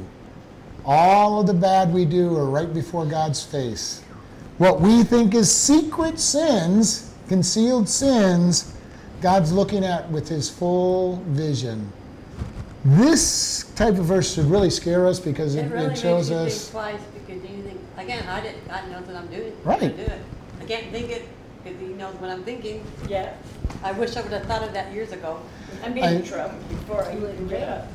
[0.84, 4.03] All of the bad we do are right before God's face.
[4.58, 8.72] What we think is secret sins, concealed sins,
[9.20, 11.90] God's looking at with his full vision.
[12.84, 16.68] This type of verse should really scare us because it, It really it shows us.
[16.68, 19.52] think twice because you think, again, I didn't, God knows what I'm doing.
[19.64, 19.80] I'm Right.
[19.80, 20.20] gonna do it.
[20.60, 21.28] I can't think it
[21.64, 22.84] because he knows what I'm thinking.
[23.08, 23.32] Yeah,
[23.82, 25.40] I wish I would have thought of that years ago.
[25.82, 27.88] I made I- a truck before I even get up.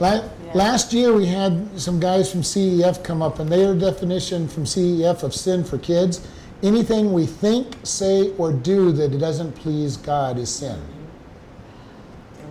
[0.00, 4.64] La- Last year, we had some guys from CEF come up, and their definition from
[4.64, 6.20] CEF of sin for kids
[6.62, 10.80] anything we think, say, or do that doesn't please God is sin.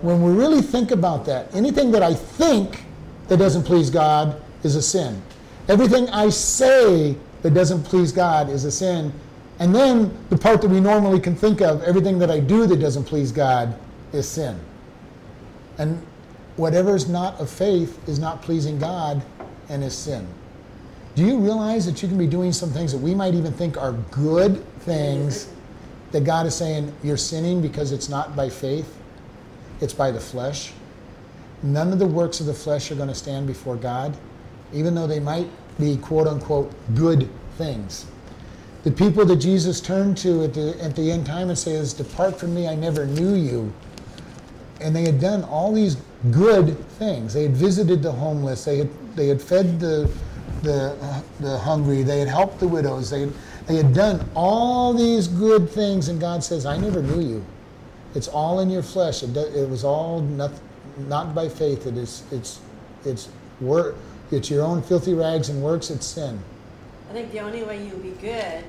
[0.02, 2.86] When we really think about that, anything that I think
[3.28, 5.22] that doesn't please God is a sin.
[5.68, 9.12] Everything I say that doesn't please God is a sin.
[9.60, 12.80] And then the part that we normally can think of, everything that I do that
[12.80, 13.78] doesn't please God
[14.14, 14.60] is sin.
[15.78, 16.06] And
[16.58, 19.24] whatever is not of faith is not pleasing God
[19.70, 20.28] and is sin.
[21.16, 23.78] Do you realize that you can be doing some things that we might even think
[23.78, 25.50] are good things
[26.12, 28.96] that God is saying you're sinning because it's not by faith,
[29.82, 30.74] it's by the flesh.
[31.64, 34.16] None of the works of the flesh are going to stand before God,
[34.72, 35.48] even though they might
[35.80, 38.06] be quote unquote good things.
[38.84, 42.40] The people that Jesus turned to at the, at the end time and says, Depart
[42.40, 43.74] from me, I never knew you.
[44.80, 45.98] And they had done all these
[46.32, 47.34] good things.
[47.34, 50.10] They had visited the homeless, they had, they had fed the,
[50.62, 53.34] the, the hungry, they had helped the widows, they had,
[53.68, 57.46] they had done all these good things, and God says, I never knew you.
[58.16, 59.24] It's all in your flesh.
[59.24, 60.52] It, do, it was all not,
[61.08, 61.86] not by faith.
[61.86, 62.62] It is, it's,
[63.06, 63.96] it's, work,
[64.32, 66.40] it's your own filthy rags and works, it's sin.
[67.10, 68.64] I think the only way you'll be good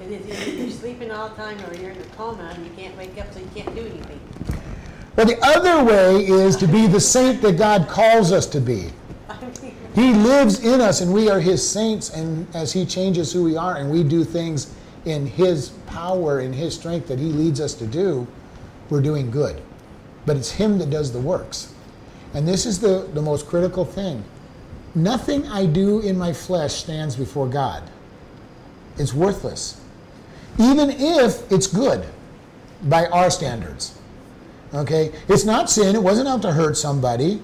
[0.00, 2.96] is if you're sleeping all the time or you're in a coma and you can't
[2.96, 4.20] wake up so you can't do anything.
[5.16, 8.90] Well, the other way is to be the saint that God calls us to be.
[9.94, 13.56] He lives in us and we are His saints, and as He changes who we
[13.56, 14.74] are and we do things
[15.06, 18.26] in His power, in His strength that He leads us to do,
[18.90, 19.62] we're doing good.
[20.26, 21.72] But it's Him that does the works.
[22.34, 24.22] And this is the, the most critical thing.
[24.96, 27.82] Nothing I do in my flesh stands before God.
[28.96, 29.78] It's worthless.
[30.58, 32.06] Even if it's good
[32.84, 33.98] by our standards.
[34.72, 35.12] Okay?
[35.28, 37.42] It's not sin, it wasn't out to hurt somebody,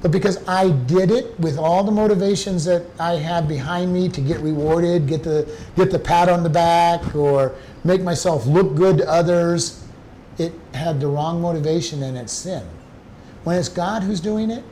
[0.00, 4.20] but because I did it with all the motivations that I have behind me to
[4.20, 8.98] get rewarded, get the get the pat on the back or make myself look good
[8.98, 9.84] to others,
[10.38, 12.64] it had the wrong motivation and it's sin.
[13.42, 14.64] When it's God who's doing it,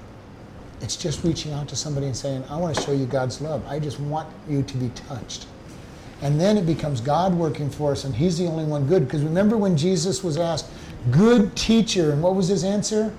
[0.80, 3.64] it's just reaching out to somebody and saying, I want to show you God's love.
[3.66, 5.46] I just want you to be touched.
[6.22, 9.06] And then it becomes God working for us, and He's the only one good.
[9.06, 10.66] Because remember when Jesus was asked,
[11.10, 13.12] Good teacher, and what was his answer?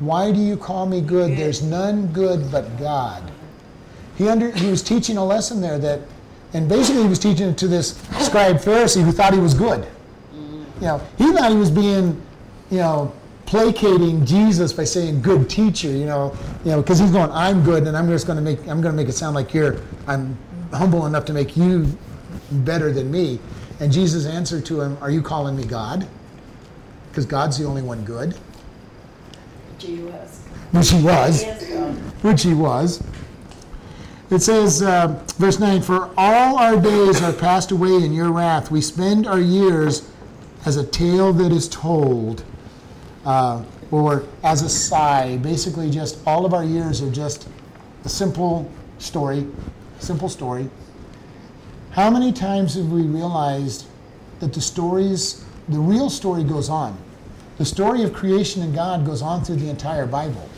[0.00, 1.36] Why do you call me good?
[1.36, 3.30] There's none good but God.
[4.16, 6.00] He, under, he was teaching a lesson there that,
[6.52, 9.86] and basically he was teaching it to this scribe Pharisee who thought he was good.
[10.34, 10.64] Mm.
[10.76, 12.20] You know, he thought he was being,
[12.70, 13.12] you know,
[13.50, 16.32] placating Jesus by saying good teacher, you know,
[16.64, 18.92] you know, because he's going, I'm good, and I'm just going to make, I'm going
[18.92, 20.38] to make it sound like you're, I'm
[20.72, 21.98] humble enough to make you
[22.52, 23.40] better than me.
[23.80, 26.06] And Jesus answered to him, Are you calling me God?
[27.08, 28.36] Because God's the only one good,
[29.96, 30.42] whiz.
[30.70, 31.64] which he was, Yes,
[32.22, 33.02] which he was.
[34.30, 38.70] It says, uh, verse 9, For all our days are passed away in your wrath.
[38.70, 40.08] We spend our years
[40.64, 42.44] as a tale that is told,
[43.24, 43.62] uh,
[44.42, 45.36] as a sigh.
[45.38, 47.48] Basically, just all of our years are just
[48.04, 49.46] a simple story,
[49.98, 50.68] simple story.
[51.90, 53.86] How many times have we realized
[54.38, 56.96] that the stories, the real story goes on?
[57.58, 60.48] The story of creation and God goes on through the entire Bible.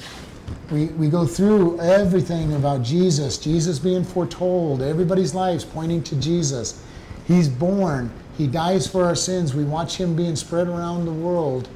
[0.71, 6.83] We, we go through everything about Jesus, Jesus being foretold, everybody's lives pointing to Jesus.
[7.27, 9.55] He's born, He dies for our sins.
[9.55, 11.69] We watch Him being spread around the world.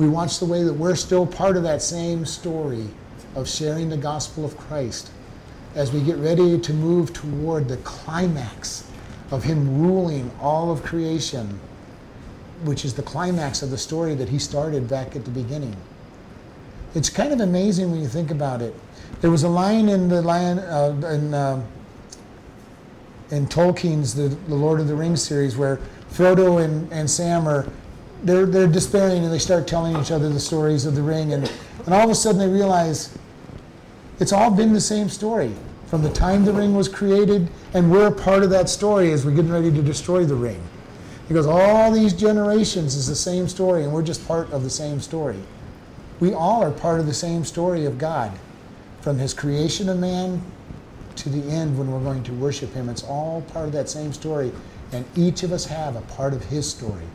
[0.00, 2.86] We watch the way that we're still part of that same story
[3.34, 5.10] of sharing the gospel of Christ
[5.74, 8.90] as we get ready to move toward the climax
[9.30, 11.60] of Him ruling all of creation,
[12.64, 15.76] which is the climax of the story that He started back at the beginning.
[16.94, 18.74] It's kind of amazing when you think about it.
[19.20, 21.62] There was a line in the lion uh, in, uh,
[23.30, 25.78] in Tolkien's the, the Lord of the Rings series where
[26.10, 27.66] Frodo and, and Sam are
[28.24, 31.32] they're, they're despairing and they start telling each other the stories of the ring.
[31.32, 31.50] And,
[31.84, 33.16] and all of a sudden they realize
[34.18, 35.54] it's all been the same story
[35.86, 37.48] from the time the ring was created.
[37.74, 40.62] And we're a part of that story as we're getting ready to destroy the ring.
[41.28, 45.00] Because all these generations is the same story and we're just part of the same
[45.00, 45.38] story.
[46.18, 48.30] We all are part of the same story of God,
[49.00, 50.42] from his creation of man
[51.16, 52.88] to the end when we're going to worship him.
[52.88, 54.52] It's all part of that same story,
[54.92, 57.06] and each of us have a part of his story.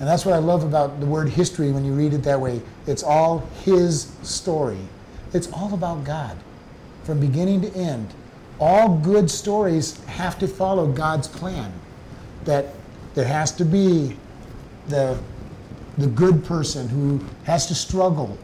[0.00, 2.62] And that's what I love about the word history when you read it that way.
[2.86, 4.78] It's all his story.
[5.34, 6.36] It's all about God
[7.04, 8.08] from beginning to end.
[8.58, 11.72] All good stories have to follow God's plan.
[12.44, 12.68] That
[13.14, 14.16] there has to be
[14.88, 15.18] the
[15.98, 18.38] the good person who has to struggle,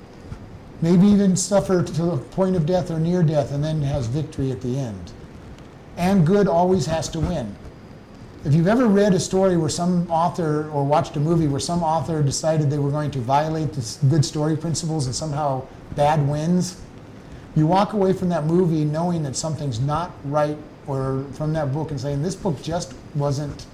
[0.82, 4.50] maybe even suffer to the point of death or near death, and then has victory
[4.50, 5.12] at the end.
[5.96, 7.54] And good always has to win.
[8.44, 11.82] If you've ever read a story where some author or watched a movie where some
[11.82, 15.66] author decided they were going to violate the good story principles and somehow
[15.96, 16.80] bad wins,
[17.56, 20.56] you walk away from that movie knowing that something's not right
[20.86, 23.66] or from that book and saying, this book just wasn't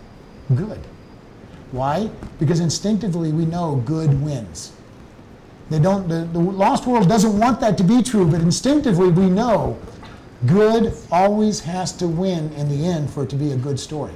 [0.55, 0.81] good.
[1.73, 2.09] Why?
[2.39, 4.73] Because instinctively we know good wins.
[5.69, 9.29] They don't, the, the lost world doesn't want that to be true, but instinctively we
[9.29, 9.79] know
[10.47, 14.15] good always has to win in the end for it to be a good story.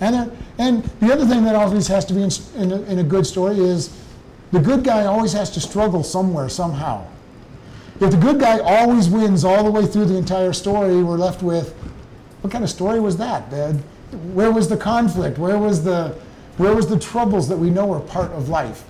[0.00, 2.98] And, uh, and the other thing that always has to be in, in, a, in
[2.98, 3.96] a good story is
[4.52, 7.06] the good guy always has to struggle somewhere, somehow.
[8.00, 11.42] If the good guy always wins all the way through the entire story, we're left
[11.42, 11.74] with
[12.42, 13.42] what kind of story was that?
[14.32, 15.38] Where was the conflict?
[15.38, 16.16] Where was the,
[16.56, 18.84] where was the troubles that we know are part of life?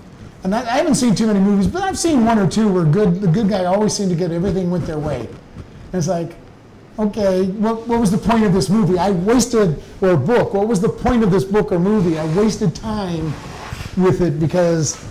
[0.44, 2.84] And I, I haven't seen too many movies, but I've seen one or two where
[2.84, 5.20] good, the good guy always seemed to get everything went their way.
[5.20, 6.36] And it's like,
[6.98, 8.98] okay, what, what was the point of this movie?
[8.98, 12.18] I wasted, or book, what was the point of this book or movie?
[12.18, 13.32] I wasted time
[13.96, 15.02] with it because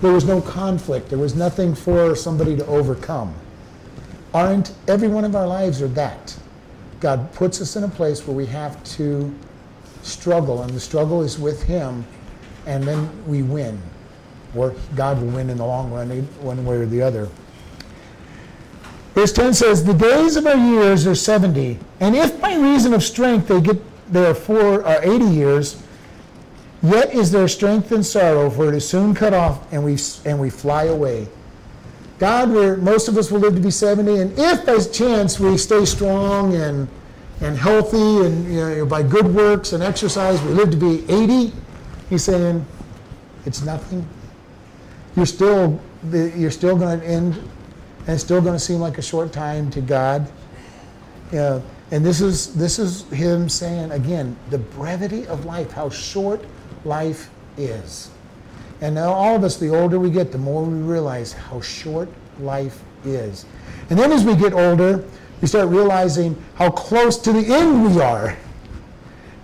[0.00, 1.08] there was no conflict.
[1.08, 3.34] There was nothing for somebody to overcome.
[4.32, 6.36] Aren't every one of our lives are that?
[7.00, 9.34] God puts us in a place where we have to
[10.02, 12.06] struggle, and the struggle is with Him,
[12.66, 13.80] and then we win.
[14.54, 16.10] Or God will win in the long run,
[16.40, 17.28] one way or the other.
[19.16, 23.02] Verse 10 says, The days of our years are 70, and if by reason of
[23.02, 25.82] strength they get there four, uh, 80 years,
[26.82, 30.38] Yet is there strength and sorrow, for it is soon cut off, and we, and
[30.38, 31.26] we fly away.
[32.18, 35.56] God, where most of us will live to be 70, and if by chance we
[35.58, 36.88] stay strong and,
[37.40, 41.52] and healthy and you know, by good works and exercise, we live to be 80,
[42.08, 42.64] he's saying,
[43.46, 44.06] it's nothing.
[45.16, 45.80] You're still,
[46.12, 47.50] you're still going to end,
[48.06, 50.30] and it's still going to seem like a short time to God.
[51.32, 56.44] Yeah, and this is, this is him saying, again, the brevity of life, how short
[56.84, 58.10] life is.
[58.80, 62.08] And now, all of us, the older we get, the more we realize how short
[62.38, 63.44] life is.
[63.90, 65.04] And then, as we get older,
[65.40, 68.36] we start realizing how close to the end we are.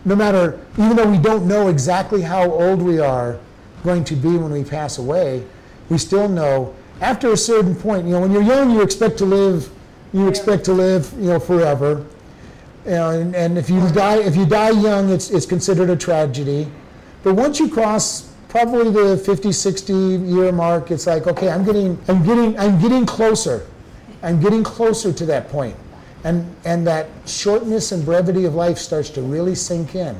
[0.04, 3.38] No matter, even though we don't know exactly how old we are
[3.84, 5.44] going to be when we pass away,
[5.88, 9.24] we still know after a certain point, you know, when you're young, you expect to
[9.24, 9.68] live,
[10.12, 12.06] you expect to live, you know, forever.
[12.86, 16.68] And, and if you die, if you die young, it's, it's considered a tragedy.
[17.24, 21.98] But once you cross probably the 50, 60 year mark, it's like, okay, I'm getting,
[22.06, 23.66] I'm getting, I'm getting closer.
[24.22, 25.74] I'm getting closer to that point.
[26.22, 30.16] And, and that shortness and brevity of life starts to really sink in.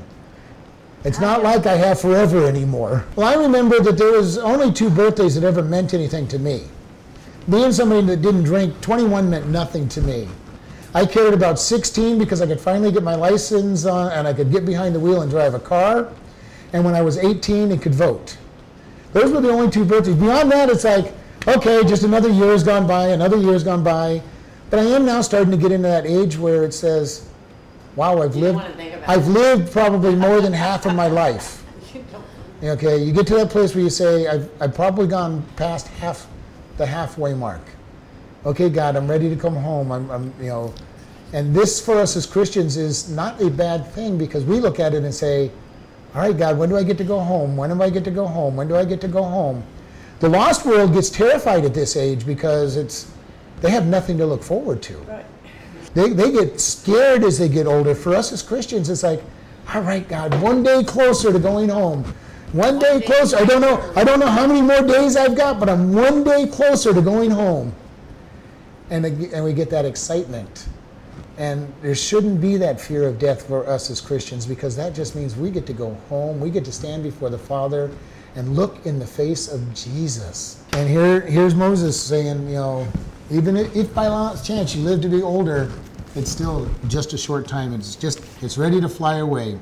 [1.05, 1.43] It's not ah.
[1.43, 3.05] like I have forever anymore.
[3.15, 6.65] Well, I remember that there was only two birthdays that ever meant anything to me.
[7.51, 10.29] Being somebody that didn't drink, 21 meant nothing to me.
[10.95, 14.53] I cared about 16 because I could finally get my license on and I could
[14.53, 16.13] get behind the wheel and drive a car
[16.73, 18.37] and when I was 18 and could vote.
[19.13, 20.15] Those were the only two birthdays.
[20.17, 21.15] Beyond that, it's like,
[21.49, 24.23] okay, just another year has gone by, another year has gone by.
[24.71, 27.29] But I am now starting to get into that age where it says,
[27.97, 29.31] wow, I've lived, wanna think about I've it.
[29.31, 31.65] lived probably more than half of my life.
[32.63, 36.27] Okay, you get to that place where you say, I've, I've probably gone past half
[36.77, 37.63] the halfway mark.
[38.45, 39.93] Okay, God, I'm ready to come home.
[39.93, 40.75] I'm, I'm, you know,
[41.33, 44.95] and this for us as Christians is not a bad thing because we look at
[44.95, 45.51] it and say,
[46.15, 47.57] all right, God, when do I get to go home?
[47.57, 48.57] When do I get to go home?
[48.57, 49.65] When do I get to go home?
[50.21, 53.11] The lost world gets terrified at this age because it's
[53.61, 54.97] they have nothing to look forward to.
[54.99, 55.25] Right.
[55.95, 57.95] They, they get scared as they get older.
[57.95, 59.23] For us as Christians, it's like,
[59.73, 62.13] all right, God, one day closer to going home.
[62.53, 63.39] One day closer.
[63.39, 63.93] I don't know.
[63.97, 67.01] I don't know how many more days I've got, but I'm one day closer to
[67.01, 67.75] going home.
[68.91, 70.69] And, and we get that excitement.
[71.39, 75.17] And there shouldn't be that fear of death for us as Christians because that just
[75.17, 76.41] means we get to go home.
[76.41, 77.91] We get to stand before the Father
[78.35, 80.63] and look in the face of Jesus.
[80.73, 82.87] And here, here's Moses saying, you know,
[83.31, 85.71] even if by chance you live to be older,
[86.15, 87.73] it's still just a short time.
[87.73, 89.59] It's just, it's ready to fly away.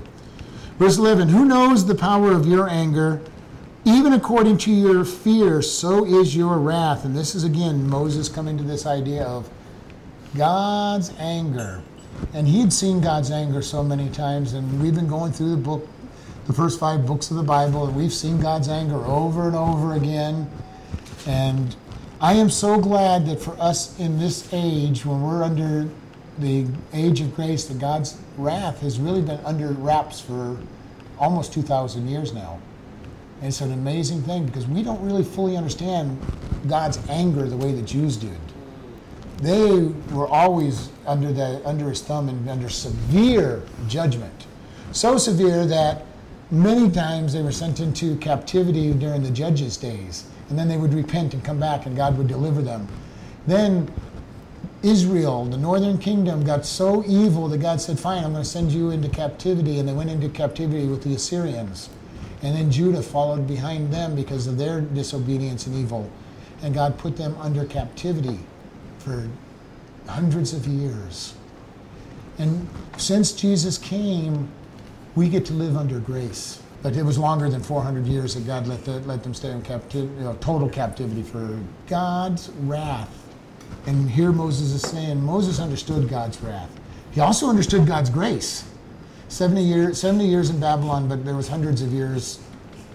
[0.80, 3.20] Verse 11 Who knows the power of your anger?
[3.84, 7.04] Even according to your fear, so is your wrath.
[7.04, 9.50] And this is again Moses coming to this idea of
[10.34, 11.82] God's anger.
[12.32, 15.86] And he'd seen God's anger so many times, and we've been going through the book,
[16.46, 19.94] the first five books of the Bible, and we've seen God's anger over and over
[19.94, 20.50] again.
[21.26, 21.76] And
[22.22, 25.90] I am so glad that for us in this age, when we're under
[26.38, 30.56] the age of grace, that God's wrath has really been under wraps for
[31.18, 32.58] almost 2,000 years now.
[33.38, 36.18] And it's an amazing thing because we don't really fully understand
[36.68, 38.38] God's anger the way the Jews did.
[39.38, 44.46] They were always under the under his thumb and under severe judgment,
[44.92, 46.04] so severe that
[46.50, 50.92] many times they were sent into captivity during the judges' days, and then they would
[50.92, 52.86] repent and come back, and God would deliver them.
[53.46, 53.90] Then
[54.82, 58.72] Israel, the northern kingdom, got so evil that God said, Fine, I'm going to send
[58.72, 59.78] you into captivity.
[59.78, 61.90] And they went into captivity with the Assyrians.
[62.42, 66.10] And then Judah followed behind them because of their disobedience and evil.
[66.62, 68.40] And God put them under captivity
[68.98, 69.28] for
[70.06, 71.34] hundreds of years.
[72.38, 72.66] And
[72.96, 74.48] since Jesus came,
[75.14, 76.62] We get to live under grace.
[76.82, 79.60] But it was longer than 400 years that God let, the, let them stay in
[79.60, 83.29] captivity, you know, total captivity for God's wrath.
[83.86, 86.70] And here Moses is saying Moses understood God's wrath.
[87.12, 88.64] He also understood God's grace.
[89.28, 92.40] 70 years, 70 years in Babylon, but there was hundreds of years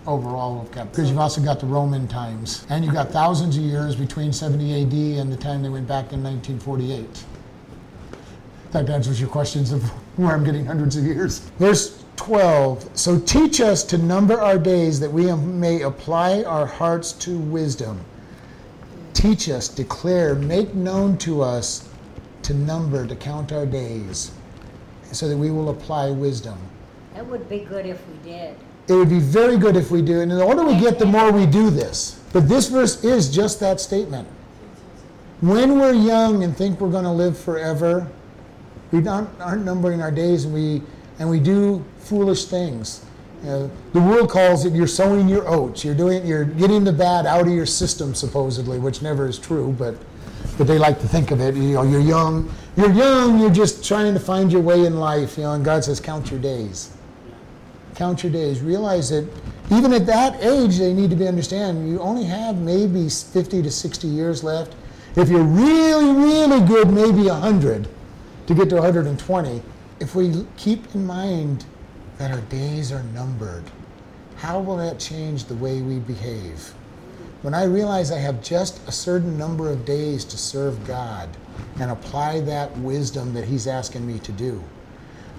[0.08, 0.92] overall of captivity.
[0.92, 2.66] Because you've also got the Roman times.
[2.70, 6.14] And you've got thousands of years between 70 AD and the time they went back
[6.14, 7.24] in 1948.
[8.72, 9.84] That answers your questions of
[10.18, 11.40] where I'm getting hundreds of years.
[11.60, 12.98] Verse 12.
[12.98, 18.00] So teach us to number our days that we may apply our hearts to wisdom.
[19.16, 21.90] Teach us, declare, make known to us
[22.44, 24.32] to number, to count our days,
[25.12, 26.60] so that we will apply wisdom.
[27.16, 28.58] That would be good if we did.
[28.88, 30.20] It would be very good if we do.
[30.20, 32.22] And the older we get, the more we do this.
[32.34, 34.28] But this verse is just that statement.
[35.40, 38.08] When we're young and think we're going to live forever,
[38.92, 40.82] we aren't, aren't numbering our days and we,
[41.20, 43.04] and we do foolish things.
[43.46, 45.86] Know, the world calls it you're sowing your oats.
[45.86, 49.76] You're doing you're getting the bad out of your system supposedly, which never is true,
[49.78, 49.96] but
[50.58, 51.56] but they like to think of it.
[51.56, 52.54] You know, you're young.
[52.78, 53.40] You're young.
[53.40, 55.38] You're just trying to find your way in life.
[55.38, 56.92] You know, and God says, count your days.
[57.96, 58.62] Count your days.
[58.62, 59.28] Realize that
[59.72, 61.90] even at that age, they need to be understand.
[61.90, 64.76] You only have maybe 50 to 60 years left.
[65.16, 67.88] If you're really, really good, maybe 100
[68.48, 69.62] to get to 120.
[70.00, 71.66] If we keep in mind
[72.18, 73.64] that our days are numbered,
[74.38, 76.74] how will that change the way we behave?
[77.42, 81.30] When I realize I have just a certain number of days to serve God
[81.80, 84.64] and apply that wisdom that He's asking me to do,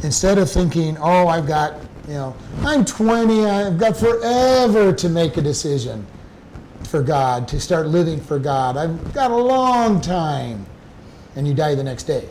[0.02, 1.74] instead of thinking, oh, I've got,
[2.06, 6.06] you know, I'm 20, I've got forever to make a decision
[6.84, 8.76] for God, to start living for God.
[8.76, 10.64] I've got a long time.
[11.34, 12.26] And you die the next day.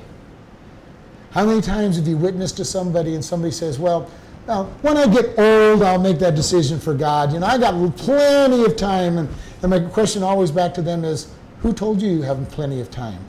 [1.31, 4.09] How many times have you witnessed to somebody and somebody says, well,
[4.47, 7.33] now, when I get old, I'll make that decision for God.
[7.33, 9.17] You know, I got plenty of time.
[9.17, 9.29] And,
[9.61, 12.91] and my question always back to them is, who told you you have plenty of
[12.91, 13.19] time?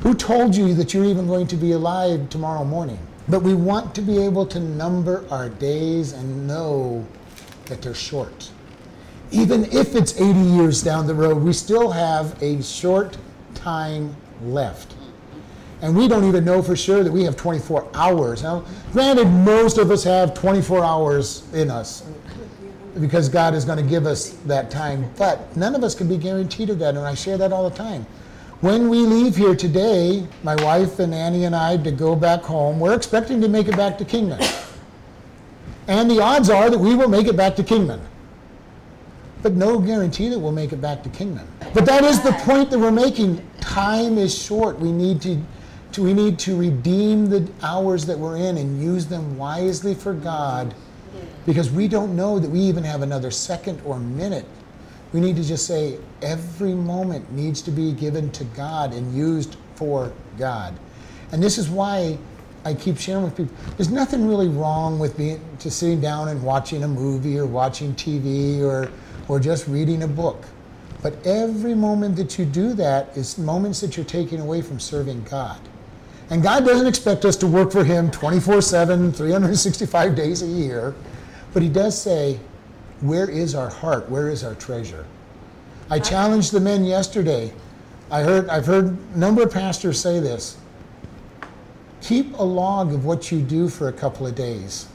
[0.00, 2.98] Who told you that you're even going to be alive tomorrow morning?
[3.28, 7.06] But we want to be able to number our days and know
[7.66, 8.50] that they're short.
[9.30, 13.16] Even if it's 80 years down the road, we still have a short
[13.54, 14.94] time left.
[15.82, 18.42] And we don't even know for sure that we have 24 hours.
[18.42, 22.04] Now, granted, most of us have 24 hours in us
[23.00, 26.18] because God is going to give us that time, but none of us can be
[26.18, 28.04] guaranteed of that, and I share that all the time.
[28.60, 32.78] When we leave here today, my wife and Annie and I, to go back home,
[32.78, 34.42] we're expecting to make it back to Kingman.
[35.88, 38.00] And the odds are that we will make it back to Kingman.
[39.42, 41.46] But no guarantee that we'll make it back to Kingman.
[41.72, 43.42] But that is the point that we're making.
[43.60, 44.78] Time is short.
[44.78, 45.40] We need to
[45.94, 50.12] to, we need to redeem the hours that we're in and use them wisely for
[50.14, 50.74] God
[51.46, 54.46] because we don't know that we even have another second or minute.
[55.12, 59.56] We need to just say every moment needs to be given to God and used
[59.74, 60.78] for God.
[61.32, 62.18] And this is why
[62.64, 63.54] I keep sharing with people.
[63.76, 67.94] There's nothing really wrong with being just sitting down and watching a movie or watching
[67.94, 68.90] TV or
[69.28, 70.44] or just reading a book.
[71.02, 75.22] But every moment that you do that is moments that you're taking away from serving
[75.24, 75.58] God.
[76.30, 80.94] And God doesn't expect us to work for Him 24 7, 365 days a year.
[81.52, 82.38] But He does say,
[83.00, 84.08] Where is our heart?
[84.08, 85.04] Where is our treasure?
[85.90, 87.52] I challenged the men yesterday.
[88.12, 90.56] I heard, I've heard a number of pastors say this.
[92.00, 94.86] Keep a log of what you do for a couple of days.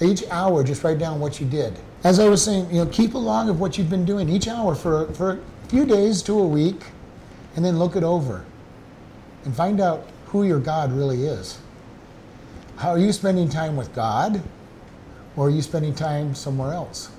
[0.00, 1.78] Each hour, just write down what you did.
[2.04, 4.48] As I was saying, you know, keep a log of what you've been doing each
[4.48, 5.32] hour for, for
[5.64, 6.82] a few days to a week,
[7.56, 8.44] and then look it over
[9.44, 11.58] and find out who your God really is.
[12.76, 14.42] How are you spending time with God
[15.36, 17.10] or are you spending time somewhere else?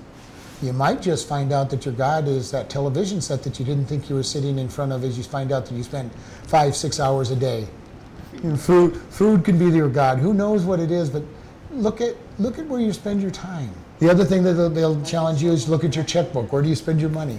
[0.60, 3.86] You might just find out that your God is that television set that you didn't
[3.86, 6.10] think you were sitting in front of as you find out that you spend
[6.46, 7.68] five, six hours a day.
[8.56, 10.18] food, food can be your God.
[10.18, 11.22] Who knows what it is, but
[11.70, 13.70] look at, look at where you spend your time.
[14.00, 16.52] The other thing that they'll, they'll challenge you is look at your checkbook.
[16.52, 17.38] Where do you spend your money?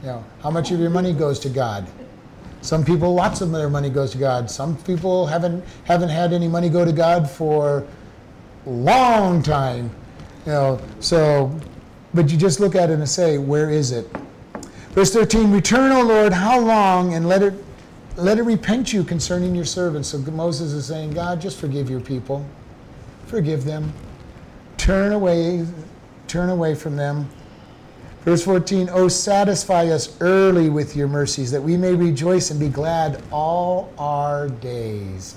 [0.00, 1.86] You know, how much of your money goes to God?
[2.62, 4.50] Some people, lots of their money goes to God.
[4.50, 7.86] Some people haven't haven't had any money go to God for
[8.66, 9.90] a long time.
[10.46, 11.58] You know, so
[12.12, 14.08] but you just look at it and say, where is it?
[14.90, 17.54] Verse 13, return, O Lord, how long, and let it
[18.16, 20.08] let it repent you concerning your servants.
[20.08, 22.44] So Moses is saying, God, just forgive your people.
[23.26, 23.92] Forgive them.
[24.76, 25.66] Turn away,
[26.26, 27.30] turn away from them.
[28.24, 32.68] Verse 14, Oh, satisfy us early with your mercies, that we may rejoice and be
[32.68, 35.36] glad all our days.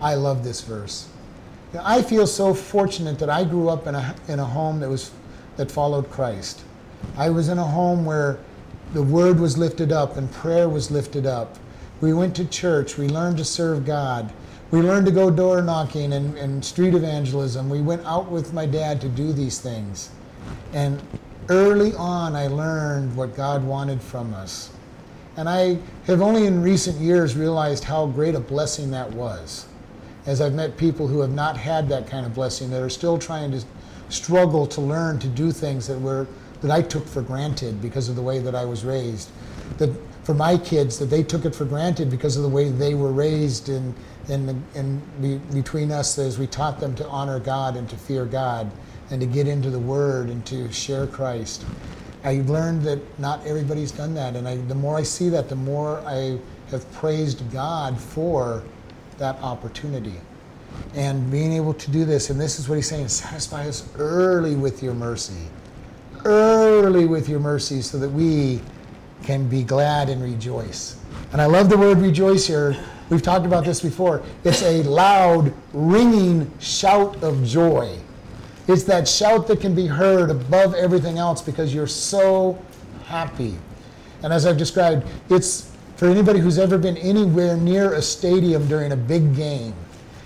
[0.00, 1.08] I love this verse.
[1.82, 5.10] I feel so fortunate that I grew up in a, in a home that was
[5.56, 6.62] that followed Christ.
[7.16, 8.38] I was in a home where
[8.92, 11.58] the word was lifted up and prayer was lifted up.
[12.00, 12.98] We went to church.
[12.98, 14.32] We learned to serve God.
[14.70, 17.68] We learned to go door knocking and, and street evangelism.
[17.68, 20.10] We went out with my dad to do these things.
[20.72, 21.02] And
[21.48, 24.70] early on, I learned what God wanted from us.
[25.36, 29.66] And I have only in recent years realized how great a blessing that was.
[30.26, 33.18] As I've met people who have not had that kind of blessing, that are still
[33.18, 33.62] trying to
[34.08, 36.26] struggle to learn to do things that were
[36.60, 39.30] that I took for granted because of the way that I was raised.
[39.76, 39.90] That
[40.24, 43.12] for my kids, that they took it for granted because of the way they were
[43.12, 43.94] raised and
[44.28, 48.24] and, and be, between us as we taught them to honor God and to fear
[48.24, 48.70] God
[49.10, 51.64] and to get into the Word and to share Christ.
[52.24, 55.56] I've learned that not everybody's done that, and I, the more I see that, the
[55.56, 56.38] more I
[56.70, 58.62] have praised God for
[59.18, 60.14] that opportunity
[60.94, 62.30] and being able to do this.
[62.30, 65.48] And this is what he's saying: satisfy us early with your mercy,
[66.24, 68.60] early with your mercy, so that we
[69.22, 70.96] can be glad and rejoice.
[71.32, 72.76] And I love the word rejoice here.
[73.10, 74.22] We've talked about this before.
[74.44, 77.98] It's a loud, ringing shout of joy.
[78.66, 82.58] It's that shout that can be heard above everything else because you're so
[83.04, 83.56] happy.
[84.22, 88.92] And as I've described, it's for anybody who's ever been anywhere near a stadium during
[88.92, 89.74] a big game.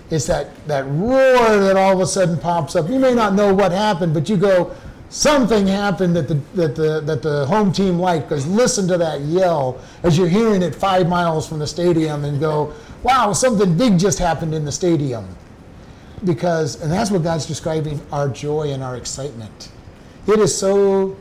[0.09, 2.89] It's that, that roar that all of a sudden pops up.
[2.89, 4.73] You may not know what happened, but you go,
[5.09, 9.21] something happened that the, that the, that the home team liked because listen to that
[9.21, 12.73] yell as you're hearing it five miles from the stadium and go,
[13.03, 15.27] wow, something big just happened in the stadium
[16.23, 19.69] because, and that's what God's describing our joy and our excitement.
[20.27, 21.17] It is so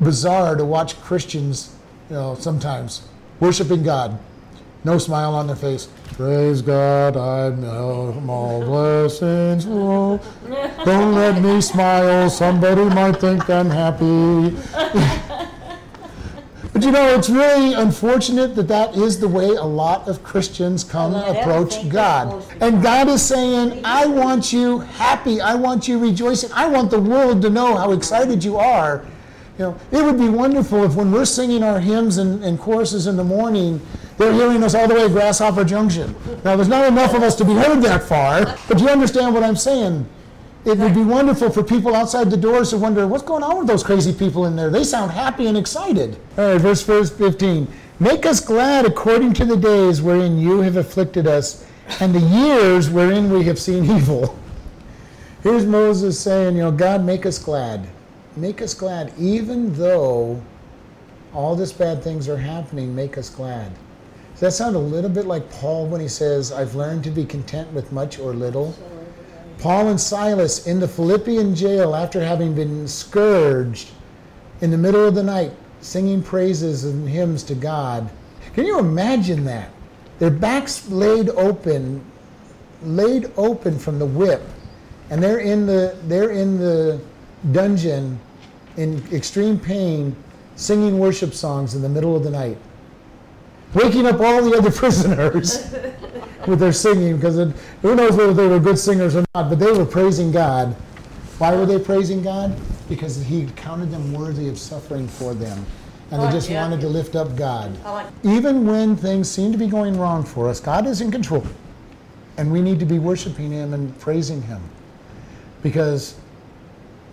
[0.00, 1.74] bizarre to watch Christians,
[2.08, 3.02] you know, sometimes
[3.38, 4.18] worshiping God,
[4.84, 5.88] no smile on their face.
[6.12, 9.66] Praise God, I'm all blessings.
[9.68, 10.20] Oh,
[10.84, 12.28] don't let me smile.
[12.30, 14.56] Somebody might think I'm happy.
[16.80, 20.82] But you know, it's really unfortunate that that is the way a lot of Christians
[20.82, 22.32] come approach God.
[22.32, 25.42] that's supposed to be And God is saying, I want you happy.
[25.42, 26.50] I want you rejoicing.
[26.54, 29.04] I want the world to know how excited you are.
[29.58, 33.06] You know, it would be wonderful if when we're singing our hymns and, and choruses
[33.06, 33.78] in the morning,
[34.16, 36.16] they're hearing us all the way to Grasshopper Junction.
[36.44, 39.42] Now, there's not enough of us to be heard that far, but you understand what
[39.42, 40.08] I'm saying.
[40.64, 43.66] It would be wonderful for people outside the doors to wonder what's going on with
[43.66, 44.68] those crazy people in there.
[44.68, 46.18] They sound happy and excited.
[46.36, 47.66] All right, verse, verse 15.
[47.98, 51.66] Make us glad according to the days wherein you have afflicted us,
[52.00, 54.38] and the years wherein we have seen evil.
[55.42, 57.88] Here's Moses saying, you know, God, make us glad.
[58.36, 60.42] Make us glad, even though
[61.32, 63.72] all this bad things are happening, make us glad.
[64.32, 67.24] Does that sound a little bit like Paul when he says, I've learned to be
[67.24, 68.74] content with much or little?
[69.60, 73.90] Paul and Silas in the Philippian jail after having been scourged
[74.62, 75.52] in the middle of the night,
[75.82, 78.08] singing praises and hymns to God.
[78.54, 79.70] Can you imagine that?
[80.18, 82.02] Their backs laid open,
[82.82, 84.42] laid open from the whip,
[85.10, 87.00] and they're in the they're in the
[87.52, 88.18] dungeon
[88.76, 90.16] in extreme pain,
[90.56, 92.56] singing worship songs in the middle of the night,
[93.74, 95.66] waking up all the other prisoners
[96.46, 97.36] with their singing because
[97.82, 100.74] who knows whether they were good singers or not, but they were praising God.
[101.38, 102.54] Why were they praising God?
[102.88, 105.64] Because He counted them worthy of suffering for them.
[106.10, 107.76] And they just wanted to lift up God.
[108.24, 111.46] Even when things seem to be going wrong for us, God is in control.
[112.36, 114.60] And we need to be worshiping Him and praising Him.
[115.62, 116.16] Because,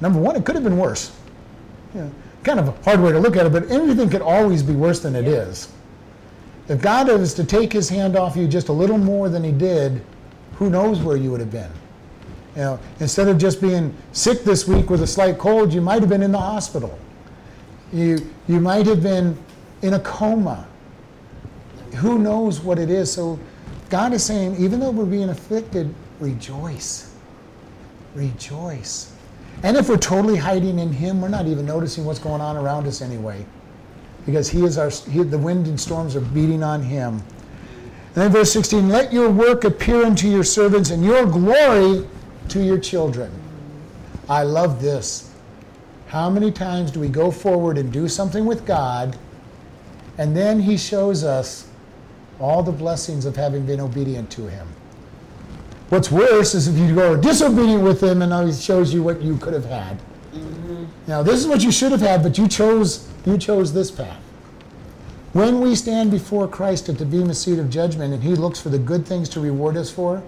[0.02, 1.12] number one, it could have been worse.
[1.94, 2.12] You know,
[2.44, 5.00] kind of a hard way to look at it, but anything could always be worse
[5.00, 5.72] than it is.
[6.70, 9.52] If God was to take his hand off you just a little more than he
[9.52, 10.02] did,
[10.56, 11.72] who knows where you would have been?
[12.56, 16.02] You know, instead of just being sick this week with a slight cold, you might
[16.02, 16.98] have been in the hospital.
[17.94, 19.38] You, you might have been
[19.82, 20.68] in a coma.
[21.96, 23.12] Who knows what it is?
[23.12, 23.40] So
[23.90, 27.16] God is saying, even though we're being afflicted, rejoice.
[28.14, 29.14] Rejoice.
[29.64, 32.88] And if we're totally hiding in Him, we're not even noticing what's going on around
[32.88, 33.46] us anyway
[34.28, 37.24] because he is our he, the wind and storms are beating on him.
[38.14, 42.06] And then verse 16 let your work appear unto your servants and your glory
[42.50, 43.32] to your children.
[44.30, 45.32] I love this.
[46.08, 49.18] How many times do we go forward and do something with god
[50.18, 51.70] and then he shows us
[52.40, 54.68] all the blessings of having been obedient to him?
[55.88, 59.22] What's worse is if you go disobedient with him and now he shows you what
[59.22, 59.98] you could have had.
[60.34, 60.86] Mm-hmm.
[61.08, 64.22] Now this is what you should have had, but you chose you chose this path.
[65.34, 68.70] When we stand before Christ at the bema seat of judgment and he looks for
[68.70, 70.24] the good things to reward us for,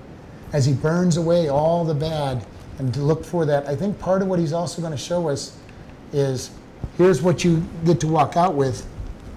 [0.54, 2.46] as he burns away all the bad
[2.80, 3.68] and to look for that.
[3.68, 5.58] I think part of what he's also going to show us
[6.14, 6.52] is
[6.98, 8.88] here's what you get to walk out with.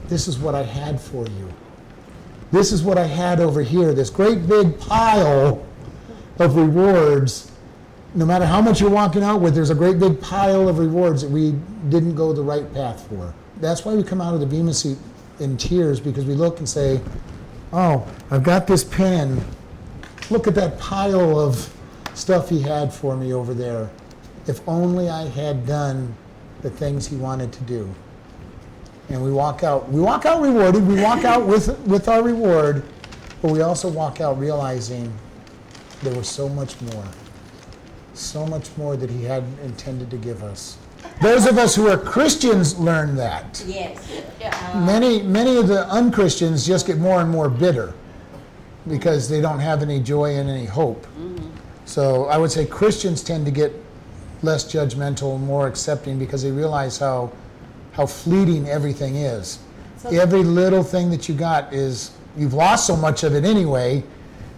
[0.08, 1.52] This is what I had for you.
[2.50, 5.64] This is what I had over here, this great big pile
[6.38, 7.50] of rewards.
[8.14, 11.22] No matter how much you're walking out with, there's a great big pile of rewards
[11.22, 11.52] that we
[11.88, 13.34] didn't go the right path for.
[13.62, 14.98] That's why we come out of the Bema seat
[15.38, 17.00] in tears because we look and say,
[17.72, 19.40] Oh, I've got this pen.
[20.30, 21.72] Look at that pile of
[22.12, 23.88] stuff he had for me over there.
[24.48, 26.12] If only I had done
[26.62, 27.88] the things he wanted to do.
[29.10, 32.82] And we walk out, we walk out rewarded, we walk out with, with our reward,
[33.42, 35.12] but we also walk out realizing
[36.02, 37.06] there was so much more.
[38.14, 40.78] So much more that he had intended to give us.
[41.20, 43.64] Those of us who are Christians learn that.
[43.66, 44.22] Yes.
[44.74, 47.94] Many, many of the unchristians just get more and more bitter
[48.88, 51.06] because they don't have any joy and any hope.
[51.84, 53.72] So I would say Christians tend to get
[54.42, 57.30] less judgmental and more accepting because they realize how,
[57.92, 59.60] how fleeting everything is.
[60.10, 64.02] Every little thing that you got is, you've lost so much of it anyway,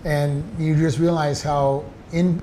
[0.04, 2.42] and you just realize how in,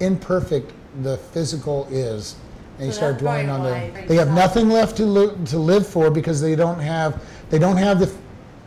[0.00, 0.72] imperfect
[1.02, 2.36] the physical is.
[2.78, 5.58] And you So start dwelling on probably the, they have nothing left to, li- to
[5.58, 8.12] live for because they don't have, they don't have the,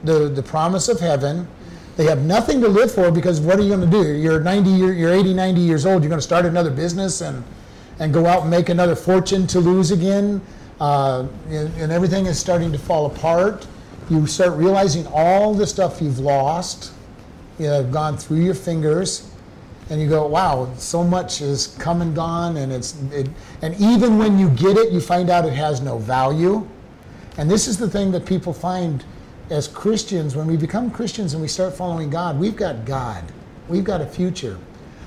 [0.04, 1.48] the, the promise of heaven.
[1.98, 4.14] They have nothing to live for because what are you going to do?
[4.14, 6.04] You're 90, year, you're 80, 90 years old.
[6.04, 7.44] You're going to start another business and,
[8.00, 10.42] and go out and make another fortune to lose again.
[10.80, 13.68] Uh, and, and everything is starting to fall apart.
[14.10, 16.94] You start realizing all the stuff you've lost,
[17.60, 19.30] you know, gone through your fingers,
[19.90, 23.30] and you go, "Wow, so much is come and gone," and it's it,
[23.62, 26.68] and even when you get it, you find out it has no value.
[27.38, 29.04] And this is the thing that people find
[29.50, 32.40] as Christians when we become Christians and we start following God.
[32.40, 33.24] We've got God,
[33.70, 34.58] we've got a future.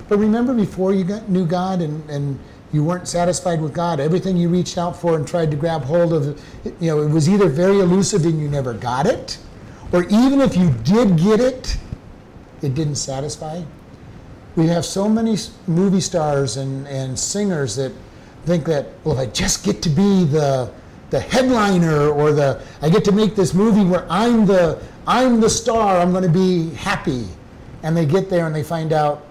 [0.09, 2.39] But remember, before you got, knew God and, and
[2.73, 6.13] you weren't satisfied with God, everything you reached out for and tried to grab hold
[6.13, 9.39] of, you know, it was either very elusive and you never got it,
[9.93, 11.77] or even if you did get it,
[12.63, 13.63] it didn't satisfy.
[14.57, 15.37] We have so many
[15.67, 17.93] movie stars and, and singers that
[18.45, 20.73] think that, well, if I just get to be the,
[21.11, 25.51] the headliner or the, I get to make this movie where I'm the, I'm the
[25.51, 27.27] star, I'm going to be happy.
[27.83, 29.25] And they get there and they find out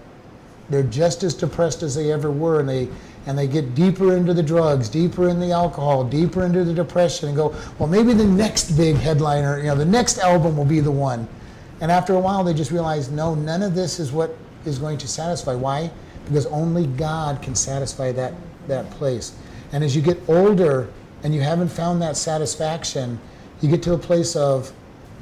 [0.70, 2.88] they're just as depressed as they ever were and they
[3.26, 7.28] and they get deeper into the drugs deeper in the alcohol deeper into the depression
[7.28, 10.80] and go well maybe the next big headliner you know the next album will be
[10.80, 11.28] the one
[11.82, 14.36] and after a while they just realize no none of this is what
[14.70, 15.56] is going to satisfy.
[15.56, 15.92] Why?
[16.26, 18.34] Because only god can satisfy that
[18.68, 19.36] that place.
[19.72, 20.88] And as you get older
[21.24, 23.20] and you haven't found that satisfaction
[23.62, 24.72] you get to a place of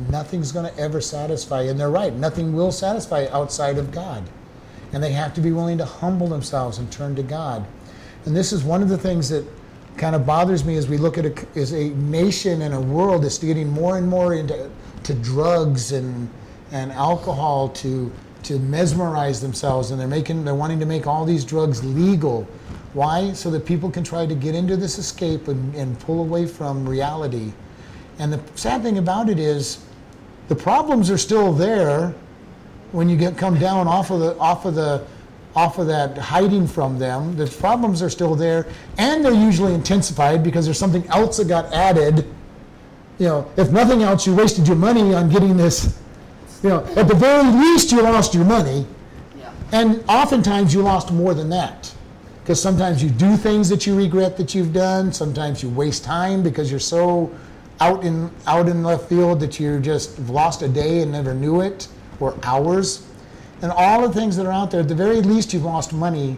[0.10, 4.24] nothing's going to ever satisfy and they're right nothing will satisfy outside of god.
[4.94, 7.66] And they have to be willing to humble themselves and turn to God.
[8.26, 9.46] And this is one of the things that
[9.98, 13.24] kind of bothers me as we look at a, as a nation and a world
[13.24, 14.70] that's getting more and more into
[15.04, 16.30] to drugs and
[16.72, 18.12] and alcohol to
[18.44, 22.48] to mesmerize themselves and they're making they're wanting to make all these drugs legal.
[22.94, 23.34] Why?
[23.34, 26.88] So that people can try to get into this escape and, and pull away from
[26.88, 27.52] reality.
[28.20, 29.84] And the sad thing about it is
[30.48, 32.14] the problems are still there
[32.92, 35.06] when you get come down off of the off of the
[35.56, 38.68] off of that hiding from them the problems are still there
[38.98, 42.18] and they're usually intensified because there's something else that got added
[43.18, 46.00] you know if nothing else you wasted your money on getting this
[46.64, 48.86] you know at the very least you lost your money
[49.38, 49.52] Yeah.
[49.72, 51.94] and oftentimes you lost more than that.
[52.42, 55.12] Because sometimes you do things that you regret that you've done.
[55.12, 57.30] Sometimes you waste time because you're so
[57.82, 61.60] out in out in left field that you just lost a day and never knew
[61.60, 61.90] it,
[62.22, 63.06] or hours.
[63.62, 66.38] And all the things that are out there, at the very least, you've lost money.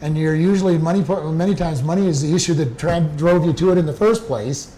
[0.00, 1.04] And you're usually money.
[1.32, 4.74] Many times, money is the issue that drove you to it in the first place.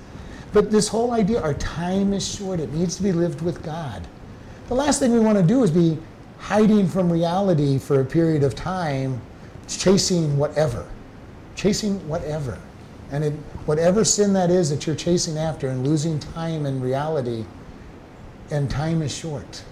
[0.52, 2.60] But this whole idea, our time is short.
[2.60, 4.06] It needs to be lived with God.
[4.68, 5.98] The last thing we want to do is be
[6.38, 9.20] hiding from reality for a period of time,
[9.66, 10.86] chasing whatever,
[11.56, 12.58] chasing whatever.
[13.10, 13.32] And it,
[13.64, 17.46] whatever sin that is that you're chasing after and losing time in reality,
[18.50, 19.64] and time is short.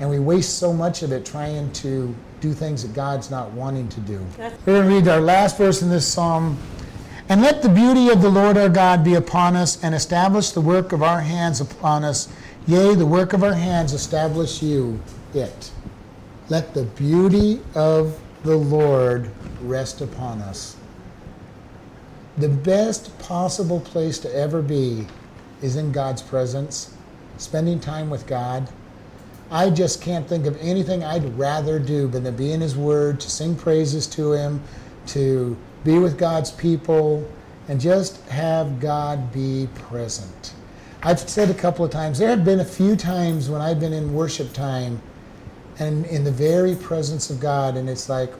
[0.00, 3.88] And we waste so much of it trying to do things that God's not wanting
[3.90, 4.26] to do.
[4.38, 6.58] We're going to read our last verse in this psalm.
[7.28, 10.60] And let the beauty of the Lord our God be upon us and establish the
[10.60, 12.28] work of our hands upon us.
[12.68, 15.00] Yea, the work of our hands establish you
[15.32, 15.70] it.
[16.48, 20.76] Let the beauty of the Lord rest upon us.
[22.38, 25.06] The best possible place to ever be
[25.62, 26.92] is in God's presence,
[27.38, 28.68] spending time with God.
[29.48, 33.20] I just can't think of anything I'd rather do than to be in His Word,
[33.20, 34.60] to sing praises to Him,
[35.06, 37.24] to be with God's people,
[37.68, 40.55] and just have God be present.
[41.06, 43.92] I've said a couple of times, there have been a few times when I've been
[43.92, 45.00] in worship time
[45.78, 48.32] and in the very presence of God, and it's like,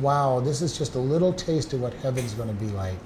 [0.00, 2.98] wow, this is just a little taste of what heaven's going to be like.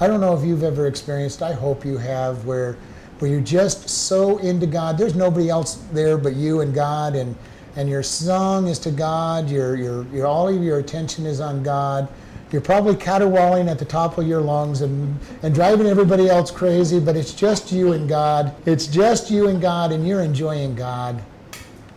[0.00, 2.76] I don't know if you've ever experienced, I hope you have, where
[3.20, 4.98] where you're just so into God.
[4.98, 7.34] There's nobody else there but you and God, and
[7.76, 9.48] and your song is to God.
[9.48, 12.06] Your your your all of your attention is on God.
[12.52, 17.00] You're probably caterwauling at the top of your lungs and, and driving everybody else crazy,
[17.00, 18.54] but it's just you and God.
[18.66, 21.20] It's just you and God, and you're enjoying God.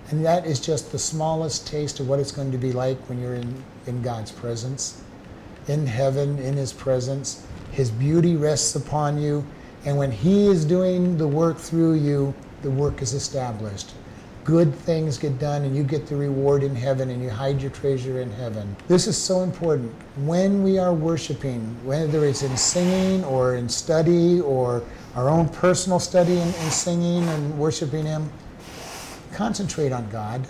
[0.09, 3.21] And that is just the smallest taste of what it's going to be like when
[3.21, 5.03] you're in, in God's presence,
[5.67, 7.45] in heaven, in His presence.
[7.71, 9.45] His beauty rests upon you.
[9.85, 12.33] And when He is doing the work through you,
[12.63, 13.91] the work is established.
[14.49, 17.69] Good things get done, and you get the reward in heaven, and you hide your
[17.69, 18.75] treasure in heaven.
[18.87, 19.93] This is so important.
[20.25, 24.81] When we are worshiping, whether it's in singing or in study or
[25.13, 28.27] our own personal study and, singing and worshiping Him,
[29.33, 30.47] concentrate on God.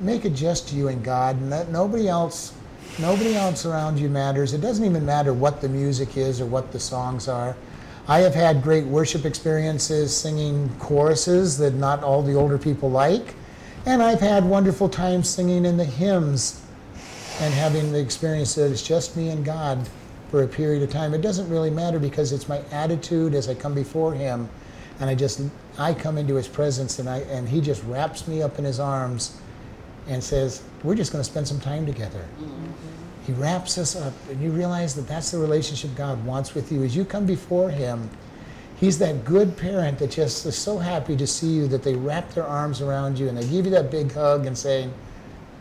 [0.00, 2.54] Make it just you and God, and let nobody else
[2.98, 4.52] nobody else around you matters.
[4.52, 7.56] It doesn't even matter what the music is or what the songs are.
[8.08, 13.34] I have had great worship experiences singing choruses that not all the older people like,
[13.86, 16.60] and I've had wonderful times singing in the hymns
[17.40, 19.88] and having the experience that it's just me and God
[20.30, 21.14] for a period of time.
[21.14, 24.48] It doesn't really matter because it's my attitude as I come before Him,
[24.98, 25.40] and I just
[25.78, 28.80] I come into His presence and I and He just wraps me up in His
[28.80, 29.38] arms,
[30.08, 32.91] and says, "We're just going to spend some time together." Mm-hmm.
[33.26, 36.82] He wraps us up, and you realize that that's the relationship God wants with you.
[36.82, 38.10] As you come before Him,
[38.76, 42.32] He's that good parent that just is so happy to see you that they wrap
[42.32, 44.92] their arms around you and they give you that big hug and saying,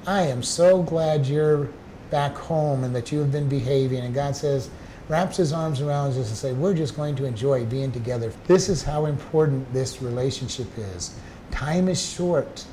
[0.07, 1.70] I am so glad you're
[2.09, 3.99] back home and that you have been behaving.
[3.99, 4.72] And God says,
[5.07, 8.34] wraps his arms around us and say, We're just going to enjoy being together.
[8.47, 11.14] This is how important this relationship is.
[11.51, 12.66] Time is short.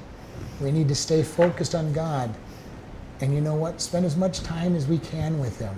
[0.61, 2.34] We need to stay focused on God.
[3.20, 3.80] And you know what?
[3.80, 5.76] Spend as much time as we can with them.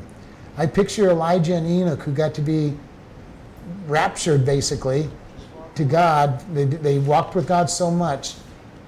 [0.57, 2.77] I picture Elijah and Enoch who got to be
[3.87, 5.09] raptured basically
[5.75, 6.41] to God.
[6.55, 8.35] They, they walked with God so much.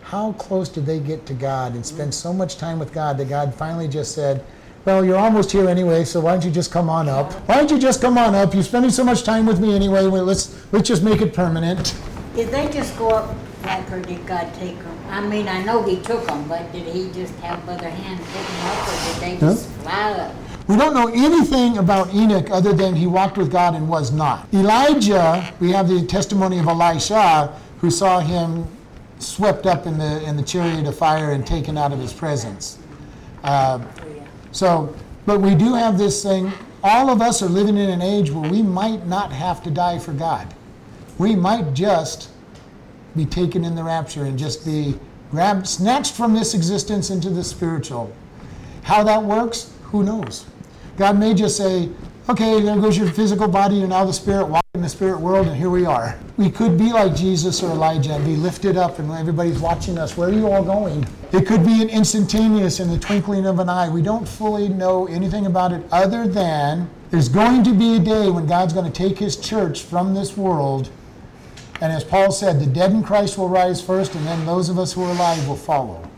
[0.03, 3.29] How close did they get to God and spend so much time with God that
[3.29, 4.45] God finally just said,
[4.85, 7.33] Well, you're almost here anyway, so why don't you just come on up?
[7.49, 8.53] Why don't you just come on up?
[8.53, 10.03] You're spending so much time with me anyway.
[10.03, 11.95] Let's, let's just make it permanent.
[12.35, 14.99] Did they just go up like, or did God take them?
[15.09, 18.47] I mean, I know He took them, but did He just have other hand pick
[18.47, 20.35] them up, or did they just fly up?
[20.69, 24.47] We don't know anything about Enoch other than he walked with God and was not.
[24.55, 28.67] Elijah, we have the testimony of Elisha, who saw him
[29.19, 32.79] swept up in the in the chariot of fire and taken out of his presence.
[33.43, 33.81] Uh,
[34.53, 34.95] so,
[35.27, 36.53] but we do have this thing.
[36.85, 39.99] All of us are living in an age where we might not have to die
[39.99, 40.53] for God.
[41.19, 42.31] We might just
[43.17, 44.99] be taken in the rapture and just be
[45.31, 48.15] grabbed, snatched from this existence into the spiritual.
[48.83, 50.47] How that works, who knows?
[50.97, 51.89] God may just say,
[52.29, 55.47] okay, there goes your physical body, you're now the spirit, walk in the spirit world,
[55.47, 56.19] and here we are.
[56.37, 60.17] We could be like Jesus or Elijah and be lifted up, and everybody's watching us.
[60.17, 61.07] Where are you all going?
[61.33, 63.89] It could be an instantaneous in the twinkling of an eye.
[63.89, 68.31] We don't fully know anything about it other than there's going to be a day
[68.31, 70.91] when God's going to take his church from this world.
[71.83, 74.79] And as Paul said, the dead in Christ will rise first, and then those of
[74.79, 76.09] us who are alive will follow.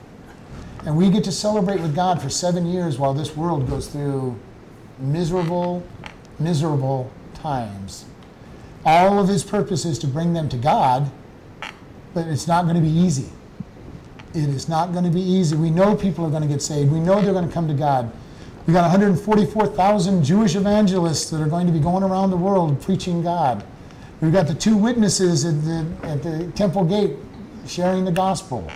[0.85, 4.39] And we get to celebrate with God for seven years while this world goes through
[4.99, 5.83] miserable,
[6.39, 8.05] miserable times.
[8.85, 11.11] All of his purpose is to bring them to God,
[12.13, 13.31] but it's not going to be easy.
[14.35, 15.57] It is not going to be easy.
[15.57, 16.93] We know people are going to get saved.
[16.93, 18.13] We know they're going to come to God.
[18.67, 23.23] We got 144,000 Jewish evangelists that are going to be going around the world preaching
[23.23, 23.65] God.
[24.25, 27.15] We've got the two witnesses at the, at the temple gate
[27.67, 28.67] sharing the gospel.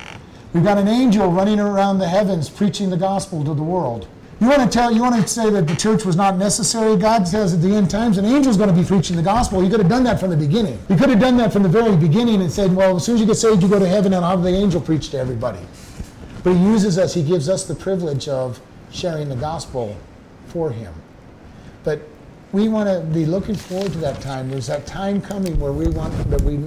[0.53, 4.09] We've got an angel running around the heavens preaching the gospel to the world.
[4.43, 6.99] You want to tell, you want to say that the church was not necessary?
[6.99, 9.65] God says at the end times, an angel's going to be preaching the gospel.
[9.65, 10.79] You could have done that from the beginning.
[10.91, 13.23] You could have done that from the very beginning and said, well, as soon as
[13.23, 15.61] you get saved, you go to heaven and I'll have the angel preach to everybody.
[16.45, 18.61] But he uses us, he gives us the privilege of
[18.93, 19.97] sharing the gospel
[20.49, 20.93] for him.
[21.85, 22.03] But
[22.53, 24.49] we want to be looking forward to that time.
[24.49, 26.65] There's that time coming where we want that we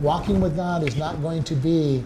[0.00, 2.04] walking with God is not going to be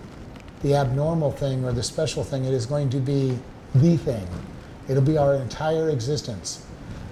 [0.63, 2.45] the abnormal thing or the special thing.
[2.45, 3.39] It is going to be
[3.75, 4.27] the thing.
[4.89, 6.65] It'll be our entire existence.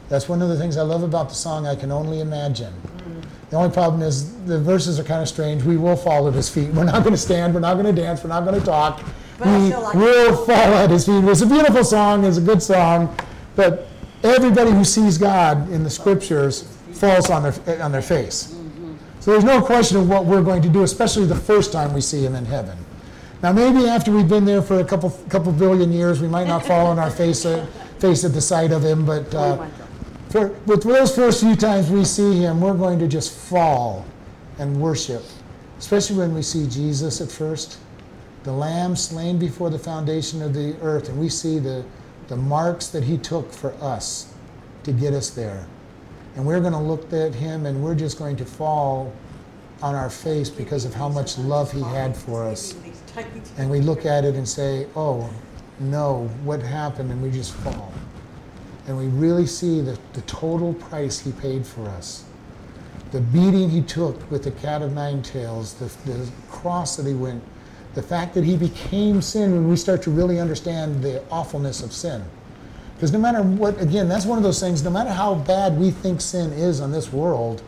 [0.09, 2.73] That's one of the things I love about the song I Can Only Imagine.
[2.73, 3.21] Mm-hmm.
[3.51, 5.63] The only problem is the verses are kind of strange.
[5.63, 6.71] We will fall at his feet.
[6.71, 7.55] We're not going to stand.
[7.55, 8.23] We're not going to dance.
[8.23, 9.01] We're not going to talk.
[9.39, 11.25] But we like will fall at his feet.
[11.25, 12.25] It's a beautiful song.
[12.25, 13.17] It's a good song.
[13.57, 13.89] But
[14.25, 16.63] everybody who sees God in the scriptures
[16.93, 18.57] falls on their, on their face.
[19.21, 22.01] So there's no question of what we're going to do, especially the first time we
[22.01, 22.77] see him in heaven.
[23.43, 26.65] Now, maybe after we've been there for a couple, couple billion years, we might not
[26.65, 27.69] fall on our face at,
[27.99, 29.67] face at the sight of him, but uh,
[30.31, 34.05] for, with those first few times we see him, we're going to just fall
[34.59, 35.23] and worship,
[35.79, 37.79] especially when we see Jesus at first,
[38.43, 41.85] the Lamb slain before the foundation of the earth, and we see the,
[42.29, 44.35] the marks that he took for us
[44.85, 45.67] to get us there.
[46.37, 49.13] And we're going to look at him and we're just going to fall
[49.83, 52.75] on our face because of how much love he had for us.
[53.59, 55.31] And we look at it and say, oh,
[55.79, 57.11] no, what happened?
[57.11, 57.93] And we just fall.
[58.87, 62.25] And we really see the, the total price he paid for us.
[63.13, 67.15] The beating he took with the cat of nine tails, the, the cross that he
[67.15, 67.43] went,
[67.95, 71.93] the fact that he became sin when we start to really understand the awfulness of
[71.93, 72.25] sin.
[72.95, 75.91] Because no matter what, again, that's one of those things, no matter how bad we
[75.91, 77.63] think sin is on this world,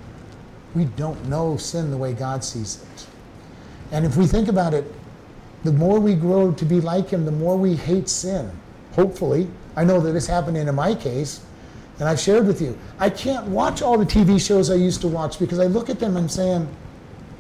[0.75, 3.07] we don't know sin the way God sees it.
[3.93, 4.85] And if we think about it,
[5.65, 8.51] the more we grow to be like Him, the more we hate sin.
[8.93, 9.49] Hopefully.
[9.77, 11.41] I know that it's happening in my case,
[11.99, 12.79] and I've shared with you.
[12.99, 16.01] I can't watch all the TV shows I used to watch because I look at
[16.01, 16.69] them and I'm saying,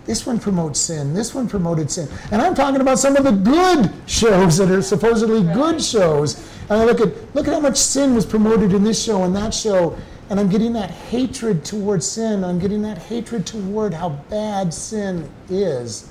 [0.06, 2.08] this one promotes sin, this one promoted sin.
[2.30, 6.48] And I'm talking about some of the good shows that are supposedly good shows.
[6.70, 9.34] And I look at look at how much sin was promoted in this show and
[9.36, 9.96] that show.
[10.30, 12.44] And I'm getting that hatred towards sin.
[12.44, 16.08] I'm getting that hatred toward how bad sin is.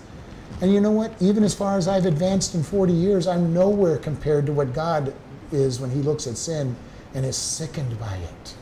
[0.61, 1.13] And you know what?
[1.21, 5.13] Even as far as I've advanced in 40 years, I'm nowhere compared to what God
[5.51, 6.75] is when He looks at sin
[7.13, 8.55] and is sickened by it.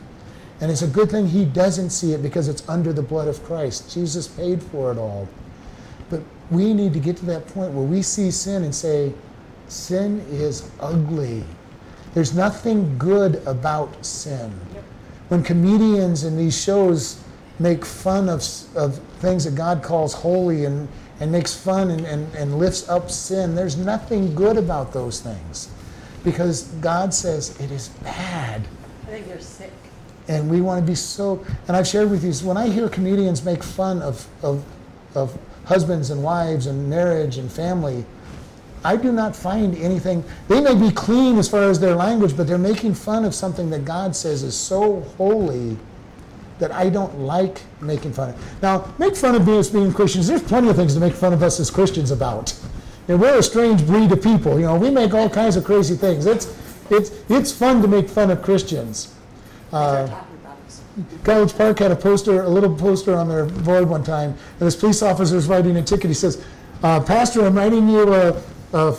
[0.60, 3.42] And it's a good thing He doesn't see it because it's under the blood of
[3.44, 3.92] Christ.
[3.92, 5.28] Jesus paid for it all.
[6.10, 9.12] But we need to get to that point where we see sin and say,
[9.68, 11.44] sin is ugly.
[12.12, 14.52] There's nothing good about sin.
[15.28, 17.20] When comedians in these shows
[17.58, 18.44] make fun of,
[18.76, 20.88] of things that God calls holy and,
[21.20, 25.68] and makes fun and, and, and lifts up sin, there's nothing good about those things.
[26.22, 28.62] Because God says it is bad.
[29.02, 29.72] I think they're sick.
[30.28, 31.44] And we want to be so.
[31.68, 34.64] And I've shared with you, when I hear comedians make fun of, of,
[35.14, 38.04] of husbands and wives and marriage and family,
[38.84, 40.22] I do not find anything.
[40.48, 43.70] They may be clean as far as their language, but they're making fun of something
[43.70, 45.78] that God says is so holy
[46.58, 48.62] that I don't like making fun of.
[48.62, 50.28] Now, make fun of us being Christians.
[50.28, 52.54] There's plenty of things to make fun of us as Christians about.
[53.08, 54.58] And we're a strange breed of people.
[54.58, 56.26] You know, we make all kinds of crazy things.
[56.26, 56.56] It's,
[56.90, 59.13] it's, it's fun to make fun of Christians.
[59.74, 60.24] Uh,
[61.24, 64.76] College Park had a poster, a little poster on their board one time, and this
[64.76, 66.06] police officer was writing a ticket.
[66.06, 66.44] He says,
[66.84, 68.40] uh, "Pastor, I'm writing you a,
[68.72, 68.96] a,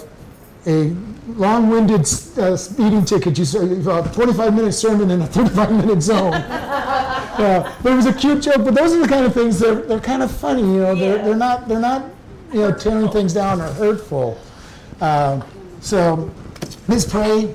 [0.68, 0.96] a
[1.28, 3.38] long-winded uh, speeding ticket.
[3.38, 8.66] You say a 25-minute sermon in a 35-minute zone." uh, it was a cute joke.
[8.66, 10.62] But those are the kind of things that are, they're kind of funny.
[10.62, 12.10] You know, they're, they're not they're not
[12.52, 14.38] you know tearing things down or hurtful.
[15.00, 15.42] Uh,
[15.80, 16.30] so
[16.90, 17.54] let's pray.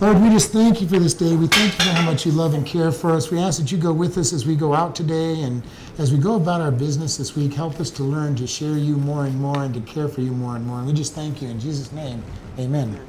[0.00, 1.36] Lord, we just thank you for this day.
[1.36, 3.30] We thank you for how much you love and care for us.
[3.30, 5.62] We ask that you go with us as we go out today and
[5.98, 7.54] as we go about our business this week.
[7.54, 10.32] Help us to learn to share you more and more and to care for you
[10.32, 10.78] more and more.
[10.78, 12.24] And we just thank you in Jesus' name.
[12.58, 12.98] Amen.